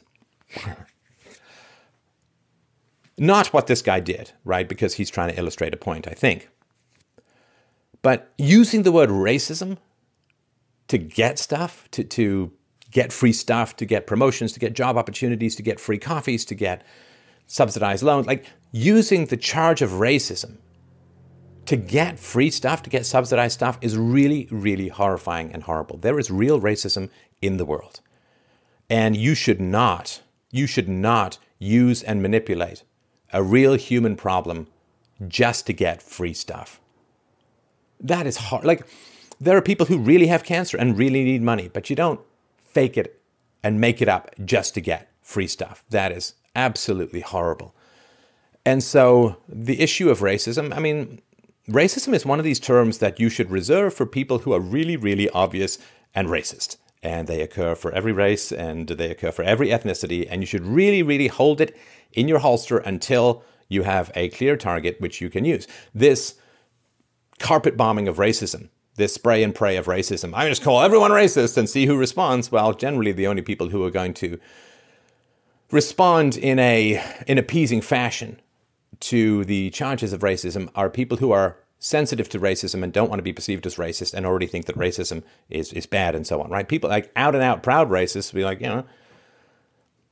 Not 3.17 3.47
what 3.47 3.67
this 3.67 3.81
guy 3.81 3.99
did, 3.99 4.31
right? 4.45 4.69
Because 4.69 4.95
he's 4.95 5.09
trying 5.09 5.31
to 5.31 5.39
illustrate 5.39 5.73
a 5.73 5.77
point, 5.77 6.07
I 6.07 6.11
think. 6.11 6.49
But 8.03 8.31
using 8.37 8.83
the 8.83 8.91
word 8.91 9.09
racism 9.09 9.77
to 10.87 10.97
get 10.99 11.39
stuff, 11.39 11.89
to, 11.91 12.03
to 12.03 12.51
get 12.91 13.11
free 13.11 13.33
stuff, 13.33 13.75
to 13.77 13.85
get 13.85 14.05
promotions, 14.05 14.53
to 14.53 14.59
get 14.59 14.73
job 14.73 14.97
opportunities, 14.97 15.55
to 15.55 15.63
get 15.63 15.79
free 15.79 15.97
coffees, 15.97 16.45
to 16.45 16.55
get 16.55 16.85
subsidized 17.47 18.03
loans, 18.03 18.27
like 18.27 18.45
using 18.71 19.25
the 19.25 19.37
charge 19.37 19.81
of 19.81 19.91
racism 19.91 20.57
to 21.67 21.75
get 21.75 22.17
free 22.17 22.49
stuff, 22.49 22.81
to 22.83 22.89
get 22.89 23.05
subsidized 23.05 23.53
stuff 23.53 23.77
is 23.81 23.97
really, 23.97 24.47
really 24.49 24.87
horrifying 24.87 25.51
and 25.51 25.63
horrible. 25.63 25.97
There 25.97 26.17
is 26.17 26.31
real 26.31 26.61
racism 26.61 27.09
in 27.41 27.58
the 27.58 27.65
world. 27.65 28.01
And 28.89 29.15
you 29.17 29.36
should 29.36 29.60
not, 29.60 30.22
you 30.51 30.67
should 30.67 30.89
not 30.89 31.38
use 31.60 32.03
and 32.03 32.22
manipulate 32.22 32.84
a 33.34 33.44
real 33.44 33.74
human 33.74 34.15
problem 34.15 34.67
just 35.27 35.65
to 35.67 35.74
get 35.74 36.01
free 36.01 36.34
stuff. 36.34 36.79
That 38.00 38.27
is 38.27 38.38
hard. 38.38 38.63
Like, 38.63 38.86
there 39.39 39.58
are 39.58 39.62
people 39.62 39.88
who 39.88 39.98
really 39.98 40.27
have 40.27 40.44
cancer 40.44 40.77
and 40.77 40.98
really 40.98 41.24
need 41.24 41.41
money, 41.41 41.70
but 41.72 41.89
you 41.89 41.96
don't 41.96 42.20
fake 42.63 42.98
it 42.98 43.22
and 43.63 43.82
make 43.82 44.01
it 44.01 44.08
up 44.08 44.34
just 44.44 44.74
to 44.75 44.82
get 44.82 45.12
free 45.22 45.48
stuff. 45.48 45.84
That 45.89 46.12
is 46.12 46.36
absolutely 46.56 47.22
horrible. 47.22 47.75
And 48.65 48.84
so, 48.84 49.38
the 49.48 49.82
issue 49.82 50.10
of 50.10 50.20
racism, 50.20 50.75
I 50.75 50.79
mean, 50.79 51.22
racism 51.70 52.13
is 52.13 52.25
one 52.25 52.39
of 52.39 52.46
these 52.46 52.60
terms 52.60 53.00
that 53.00 53.20
you 53.20 53.29
should 53.29 53.50
reserve 53.50 53.94
for 53.94 54.06
people 54.06 54.39
who 54.39 54.53
are 54.53 54.60
really, 54.60 54.98
really 54.98 55.29
obvious 55.29 55.77
and 56.13 56.27
racist. 56.27 56.77
And 57.07 57.25
they 57.25 57.41
occur 57.41 57.73
for 57.73 57.91
every 57.93 58.11
race 58.11 58.51
and 58.51 58.89
they 58.89 59.09
occur 59.09 59.31
for 59.31 59.43
every 59.43 59.69
ethnicity. 59.69 60.27
And 60.29 60.41
you 60.41 60.45
should 60.45 60.65
really, 60.65 61.01
really 61.01 61.27
hold 61.27 61.61
it 61.61 61.75
in 62.11 62.27
your 62.27 62.39
holster 62.39 62.79
until 62.79 63.43
you 63.69 63.83
have 63.83 64.11
a 64.13 64.27
clear 64.29 64.57
target 64.57 64.99
which 64.99 65.21
you 65.21 65.29
can 65.29 65.45
use. 65.45 65.67
This 65.95 66.35
carpet 67.39 67.77
bombing 67.77 68.09
of 68.09 68.17
racism, 68.17 68.67
this 68.95 69.13
spray 69.13 69.41
and 69.41 69.55
pray 69.55 69.77
of 69.77 69.85
racism, 69.85 70.33
I 70.33 70.49
just 70.49 70.63
call 70.63 70.81
everyone 70.81 71.11
racist 71.11 71.57
and 71.57 71.69
see 71.69 71.85
who 71.85 71.95
responds. 71.95 72.51
Well, 72.51 72.73
generally, 72.73 73.13
the 73.13 73.27
only 73.27 73.41
people 73.41 73.69
who 73.69 73.85
are 73.85 73.91
going 73.91 74.13
to 74.15 74.37
respond 75.71 76.35
in 76.35 76.59
a 76.59 77.01
in 77.25 77.37
appeasing 77.37 77.81
fashion 77.81 78.41
to 78.99 79.45
the 79.45 79.69
charges 79.69 80.11
of 80.11 80.21
racism 80.21 80.69
are 80.75 80.89
people 80.89 81.17
who 81.17 81.31
are 81.31 81.57
sensitive 81.79 82.27
to 82.29 82.39
racism 82.39 82.84
and 82.84 82.91
don't 82.91 83.10
want 83.10 83.19
to 83.19 83.24
be 83.24 83.34
perceived 83.34 83.65
as 83.65 83.75
racist 83.75 84.13
and 84.13 84.25
already 84.25 84.48
think 84.48 84.65
that 84.65 84.75
racism 84.75 85.24
is, 85.50 85.72
is 85.74 85.86
bad 85.86 86.15
and 86.15 86.25
so 86.25 86.41
on, 86.41 86.50
right? 86.50 86.67
People 86.67 86.89
like 86.89 87.12
out 87.15 87.36
and 87.36 87.43
out 87.43 87.62
proud 87.62 87.89
racists 87.89 88.34
be 88.34 88.43
like, 88.43 88.62
you 88.62 88.67
know, 88.67 88.86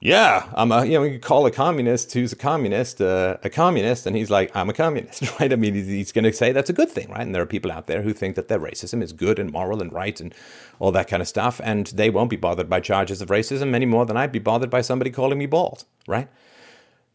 yeah, 0.05 0.51
I'm 0.53 0.71
a, 0.71 0.85
you 0.85 0.91
know, 0.91 1.03
you 1.03 1.17
call 1.19 1.45
a 1.47 1.51
communist 1.51 2.13
who's 2.13 2.31
a 2.31 2.35
communist 2.35 3.01
uh, 3.01 3.37
a 3.43 3.49
communist, 3.49 4.05
and 4.05 4.15
he's 4.15 4.29
like, 4.29 4.55
I'm 4.55 4.69
a 4.69 4.73
communist, 4.73 5.23
right? 5.39 5.51
I 5.51 5.55
mean, 5.55 5.73
he's, 5.73 5.87
he's 5.87 6.11
going 6.11 6.25
to 6.25 6.33
say 6.33 6.51
that's 6.51 6.69
a 6.69 6.73
good 6.73 6.91
thing, 6.91 7.09
right? 7.09 7.21
And 7.21 7.33
there 7.33 7.41
are 7.41 7.47
people 7.47 7.71
out 7.71 7.87
there 7.87 8.03
who 8.03 8.13
think 8.13 8.35
that 8.35 8.47
their 8.47 8.59
racism 8.59 9.01
is 9.01 9.13
good 9.13 9.39
and 9.39 9.51
moral 9.51 9.81
and 9.81 9.91
right 9.91 10.19
and 10.19 10.35
all 10.79 10.91
that 10.91 11.07
kind 11.07 11.21
of 11.21 11.27
stuff, 11.27 11.59
and 11.63 11.87
they 11.87 12.11
won't 12.11 12.29
be 12.29 12.35
bothered 12.35 12.69
by 12.69 12.81
charges 12.81 13.21
of 13.21 13.29
racism 13.29 13.73
any 13.73 13.87
more 13.87 14.05
than 14.05 14.17
I'd 14.17 14.31
be 14.31 14.37
bothered 14.37 14.69
by 14.69 14.81
somebody 14.81 15.09
calling 15.09 15.39
me 15.39 15.47
bald, 15.47 15.85
right? 16.07 16.27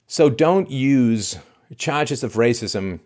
So 0.08 0.28
don't 0.28 0.68
use 0.70 1.38
charges 1.76 2.24
of 2.24 2.32
racism 2.32 3.00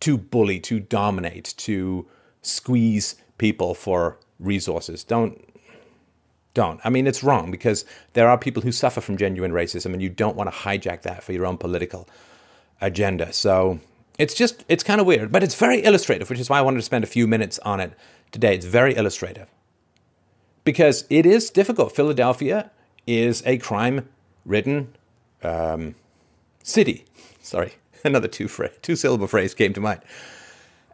to 0.00 0.16
bully, 0.16 0.60
to 0.60 0.80
dominate, 0.80 1.54
to 1.58 2.06
squeeze 2.42 3.16
people 3.38 3.74
for 3.74 4.18
resources. 4.38 5.04
Don't 5.04 5.44
don't. 6.54 6.80
I 6.82 6.90
mean, 6.90 7.06
it's 7.06 7.22
wrong 7.22 7.50
because 7.50 7.84
there 8.14 8.28
are 8.28 8.36
people 8.36 8.62
who 8.62 8.72
suffer 8.72 9.00
from 9.00 9.16
genuine 9.16 9.52
racism, 9.52 9.92
and 9.92 10.02
you 10.02 10.08
don't 10.08 10.34
want 10.34 10.50
to 10.50 10.56
hijack 10.56 11.02
that 11.02 11.22
for 11.22 11.32
your 11.32 11.46
own 11.46 11.56
political 11.56 12.08
agenda. 12.80 13.32
So 13.32 13.80
it's 14.18 14.34
just 14.34 14.64
it's 14.68 14.82
kind 14.82 15.00
of 15.00 15.06
weird, 15.06 15.30
but 15.30 15.42
it's 15.42 15.54
very 15.54 15.84
illustrative, 15.84 16.28
which 16.28 16.40
is 16.40 16.50
why 16.50 16.58
I 16.58 16.62
wanted 16.62 16.78
to 16.78 16.82
spend 16.82 17.04
a 17.04 17.06
few 17.06 17.26
minutes 17.26 17.58
on 17.60 17.80
it 17.80 17.92
today. 18.32 18.54
It's 18.54 18.66
very 18.66 18.96
illustrative 18.96 19.48
because 20.64 21.04
it 21.08 21.24
is 21.24 21.50
difficult. 21.50 21.94
Philadelphia 21.94 22.70
is 23.06 23.42
a 23.46 23.58
crime-ridden 23.58 24.94
um, 25.42 25.94
city. 26.62 27.04
Sorry, 27.40 27.74
another 28.04 28.28
two 28.28 28.48
fra- 28.48 28.70
two 28.82 28.96
syllable 28.96 29.26
phrase 29.26 29.54
came 29.54 29.72
to 29.74 29.80
mind, 29.80 30.00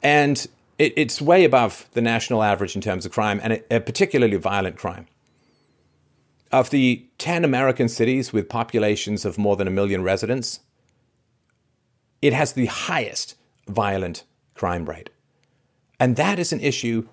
and 0.02 0.46
it, 0.78 0.92
it's 0.96 1.20
way 1.20 1.44
above 1.44 1.86
the 1.92 2.02
national 2.02 2.42
average 2.42 2.74
in 2.74 2.82
terms 2.82 3.06
of 3.06 3.12
crime, 3.12 3.40
and 3.42 3.62
a, 3.70 3.80
particularly 3.80 4.36
violent 4.36 4.76
crime. 4.76 5.06
Of 6.52 6.70
the 6.70 7.06
ten 7.18 7.44
American 7.44 7.88
cities 7.88 8.32
with 8.32 8.48
populations 8.48 9.24
of 9.24 9.38
more 9.38 9.56
than 9.56 9.66
a 9.66 9.72
million 9.72 10.02
residents, 10.02 10.60
it 12.22 12.32
has 12.32 12.52
the 12.52 12.66
highest 12.66 13.36
violent 13.68 14.24
crime 14.54 14.86
rate, 14.86 15.10
and 15.98 16.16
that 16.16 16.38
is 16.38 16.52
an 16.52 16.60
issue 16.60 17.08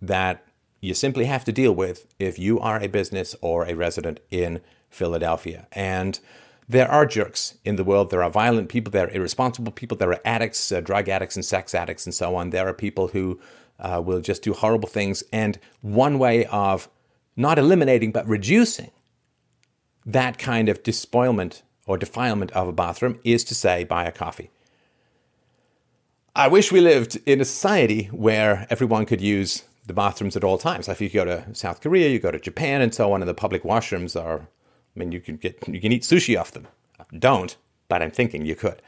that 0.00 0.44
you 0.80 0.92
simply 0.92 1.24
have 1.24 1.44
to 1.44 1.52
deal 1.52 1.74
with 1.74 2.06
if 2.18 2.38
you 2.38 2.60
are 2.60 2.80
a 2.80 2.88
business 2.88 3.34
or 3.40 3.64
a 3.64 3.74
resident 3.74 4.20
in 4.30 4.60
Philadelphia. 4.90 5.66
And 5.72 6.20
there 6.68 6.90
are 6.90 7.06
jerks 7.06 7.58
in 7.64 7.76
the 7.76 7.84
world. 7.84 8.10
There 8.10 8.22
are 8.22 8.30
violent 8.30 8.68
people. 8.68 8.90
There 8.90 9.06
are 9.06 9.10
irresponsible 9.10 9.72
people. 9.72 9.96
There 9.96 10.10
are 10.10 10.20
addicts, 10.24 10.72
uh, 10.72 10.80
drug 10.80 11.08
addicts, 11.08 11.36
and 11.36 11.44
sex 11.44 11.74
addicts, 11.74 12.06
and 12.06 12.14
so 12.14 12.36
on. 12.36 12.50
There 12.50 12.66
are 12.66 12.72
people 12.72 13.08
who 13.08 13.38
uh, 13.78 14.02
will 14.04 14.20
just 14.20 14.42
do 14.42 14.52
horrible 14.52 14.88
things. 14.88 15.22
And 15.32 15.58
one 15.82 16.18
way 16.18 16.46
of 16.46 16.88
not 17.36 17.58
eliminating 17.58 18.12
but 18.12 18.26
reducing 18.26 18.90
that 20.06 20.38
kind 20.38 20.68
of 20.68 20.82
despoilment 20.82 21.62
or 21.86 21.98
defilement 21.98 22.52
of 22.52 22.68
a 22.68 22.72
bathroom 22.72 23.18
is 23.24 23.44
to 23.44 23.54
say, 23.54 23.84
buy 23.84 24.04
a 24.04 24.12
coffee. 24.12 24.50
I 26.36 26.48
wish 26.48 26.72
we 26.72 26.80
lived 26.80 27.18
in 27.26 27.40
a 27.40 27.44
society 27.44 28.06
where 28.06 28.66
everyone 28.70 29.06
could 29.06 29.20
use 29.20 29.64
the 29.86 29.92
bathrooms 29.92 30.36
at 30.36 30.44
all 30.44 30.58
times. 30.58 30.88
Like 30.88 31.00
if 31.00 31.14
you 31.14 31.20
go 31.20 31.24
to 31.24 31.54
South 31.54 31.80
Korea, 31.80 32.08
you 32.08 32.18
go 32.18 32.30
to 32.30 32.40
Japan, 32.40 32.80
and 32.80 32.94
so 32.94 33.12
on, 33.12 33.20
and 33.22 33.28
the 33.28 33.34
public 33.34 33.62
washrooms 33.62 34.20
are 34.20 34.48
I 34.94 34.98
mean, 34.98 35.12
you 35.12 35.20
can 35.20 35.36
get 35.36 35.66
you 35.68 35.80
can 35.80 35.92
eat 35.92 36.02
sushi 36.02 36.38
off 36.38 36.52
them. 36.52 36.68
Don't, 37.18 37.56
but 37.88 38.02
I'm 38.02 38.10
thinking 38.10 38.46
you 38.46 38.54
could. 38.54 38.80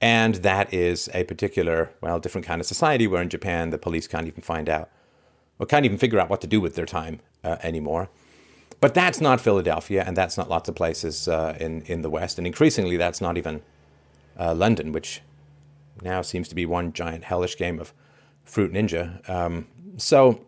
And 0.00 0.36
that 0.36 0.72
is 0.74 1.08
a 1.14 1.24
particular, 1.24 1.90
well, 2.00 2.18
different 2.18 2.46
kind 2.46 2.60
of 2.60 2.66
society 2.66 3.06
where 3.06 3.22
in 3.22 3.28
Japan 3.28 3.70
the 3.70 3.78
police 3.78 4.06
can't 4.06 4.26
even 4.26 4.42
find 4.42 4.68
out, 4.68 4.90
or 5.58 5.66
can't 5.66 5.84
even 5.84 5.98
figure 5.98 6.18
out 6.18 6.28
what 6.28 6.40
to 6.40 6.46
do 6.46 6.60
with 6.60 6.74
their 6.74 6.86
time 6.86 7.20
uh, 7.42 7.56
anymore. 7.62 8.10
But 8.80 8.92
that's 8.92 9.20
not 9.20 9.40
Philadelphia, 9.40 10.04
and 10.06 10.16
that's 10.16 10.36
not 10.36 10.50
lots 10.50 10.68
of 10.68 10.74
places 10.74 11.28
uh, 11.28 11.56
in 11.60 11.82
in 11.82 12.02
the 12.02 12.10
West, 12.10 12.38
and 12.38 12.46
increasingly 12.46 12.96
that's 12.96 13.20
not 13.20 13.38
even 13.38 13.62
uh, 14.38 14.54
London, 14.54 14.92
which 14.92 15.22
now 16.02 16.22
seems 16.22 16.48
to 16.48 16.54
be 16.54 16.66
one 16.66 16.92
giant 16.92 17.24
hellish 17.24 17.56
game 17.56 17.78
of 17.78 17.94
Fruit 18.44 18.72
Ninja. 18.72 19.26
Um, 19.30 19.66
so 19.96 20.44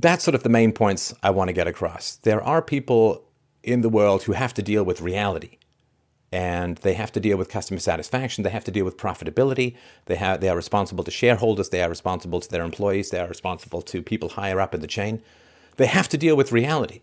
that's 0.00 0.24
sort 0.24 0.34
of 0.34 0.42
the 0.42 0.48
main 0.48 0.72
points 0.72 1.14
I 1.22 1.30
want 1.30 1.48
to 1.48 1.52
get 1.52 1.66
across. 1.66 2.16
There 2.16 2.42
are 2.42 2.62
people 2.62 3.24
in 3.62 3.82
the 3.82 3.88
world 3.88 4.22
who 4.24 4.32
have 4.32 4.54
to 4.54 4.62
deal 4.62 4.84
with 4.84 5.00
reality 5.00 5.58
and 6.30 6.76
they 6.78 6.94
have 6.94 7.10
to 7.12 7.20
deal 7.20 7.38
with 7.38 7.48
customer 7.48 7.80
satisfaction. 7.80 8.44
They 8.44 8.50
have 8.50 8.64
to 8.64 8.70
deal 8.70 8.84
with 8.84 8.96
profitability. 8.96 9.76
They 10.06 10.16
have 10.16 10.40
they 10.40 10.48
are 10.48 10.56
responsible 10.56 11.04
to 11.04 11.10
shareholders. 11.10 11.70
They 11.70 11.82
are 11.82 11.88
responsible 11.88 12.40
to 12.40 12.50
their 12.50 12.64
employees. 12.64 13.10
They 13.10 13.18
are 13.18 13.28
responsible 13.28 13.82
to 13.82 14.02
people 14.02 14.30
higher 14.30 14.60
up 14.60 14.74
in 14.74 14.80
the 14.80 14.86
chain. 14.86 15.22
They 15.76 15.86
have 15.86 16.08
to 16.10 16.18
deal 16.18 16.36
with 16.36 16.52
reality. 16.52 17.00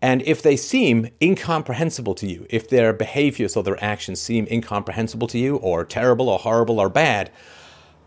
And 0.00 0.22
if 0.22 0.42
they 0.42 0.56
seem 0.56 1.08
incomprehensible 1.20 2.14
to 2.16 2.26
you, 2.26 2.46
if 2.50 2.68
their 2.68 2.92
behaviors 2.92 3.56
or 3.56 3.62
their 3.64 3.82
actions 3.82 4.20
seem 4.20 4.46
incomprehensible 4.48 5.26
to 5.28 5.38
you, 5.38 5.56
or 5.56 5.84
terrible, 5.84 6.28
or 6.28 6.38
horrible, 6.38 6.78
or 6.78 6.88
bad, 6.88 7.32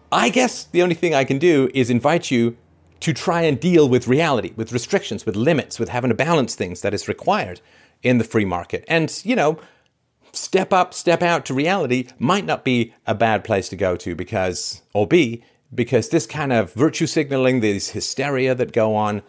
I 0.10 0.30
guess 0.30 0.64
the 0.64 0.84
only 0.84 0.96
thing 0.96 1.14
I 1.14 1.26
can 1.26 1.38
do 1.38 1.70
is 1.74 1.90
invite 1.90 2.32
you 2.32 2.56
to 3.02 3.14
try 3.14 3.42
and 3.42 3.60
deal 3.60 3.90
with 3.90 4.08
reality, 4.08 4.54
with 4.56 4.72
restrictions, 4.72 5.26
with 5.26 5.36
limits, 5.36 5.80
with 5.80 5.90
having 5.90 6.10
to 6.10 6.16
balance 6.16 6.56
things 6.56 6.82
that 6.82 6.94
is 6.94 7.08
required 7.08 7.60
in 8.04 8.18
the 8.18 8.24
free 8.24 8.46
market. 8.46 8.86
And, 8.88 9.22
you 9.24 9.36
know, 9.36 9.60
step 10.32 10.72
up, 10.72 10.94
step 10.94 11.22
out 11.22 11.46
to 11.46 11.54
reality 11.54 12.08
might 12.20 12.46
not 12.46 12.64
be 12.64 12.94
a 13.06 13.16
bad 13.16 13.44
place 13.44 13.70
to 13.70 13.76
go 13.76 13.96
to 13.98 14.16
because, 14.16 14.82
or 14.94 15.08
be, 15.08 15.44
because 15.74 16.10
this 16.10 16.26
kind 16.26 16.54
of 16.54 16.74
virtue 16.74 17.08
signaling, 17.08 17.60
this 17.60 17.90
hysteria 17.90 18.54
that 18.56 18.72
go 18.72 18.96
on, 18.96 19.24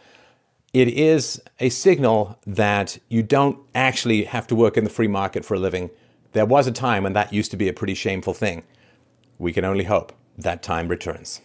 it 0.72 0.88
is 0.88 1.40
a 1.60 1.68
signal 1.68 2.38
that 2.46 2.98
you 3.08 3.22
don't 3.22 3.58
actually 3.74 4.24
have 4.24 4.46
to 4.46 4.54
work 4.54 4.76
in 4.76 4.84
the 4.84 4.90
free 4.90 5.08
market 5.08 5.44
for 5.44 5.54
a 5.54 5.58
living. 5.58 5.90
There 6.32 6.46
was 6.46 6.66
a 6.66 6.72
time 6.72 7.04
when 7.04 7.12
that 7.12 7.32
used 7.32 7.50
to 7.50 7.56
be 7.56 7.68
a 7.68 7.74
pretty 7.74 7.94
shameful 7.94 8.34
thing. 8.34 8.64
We 9.38 9.52
can 9.52 9.64
only 9.64 9.84
hope 9.84 10.12
that 10.38 10.62
time 10.62 10.88
returns. 10.88 11.42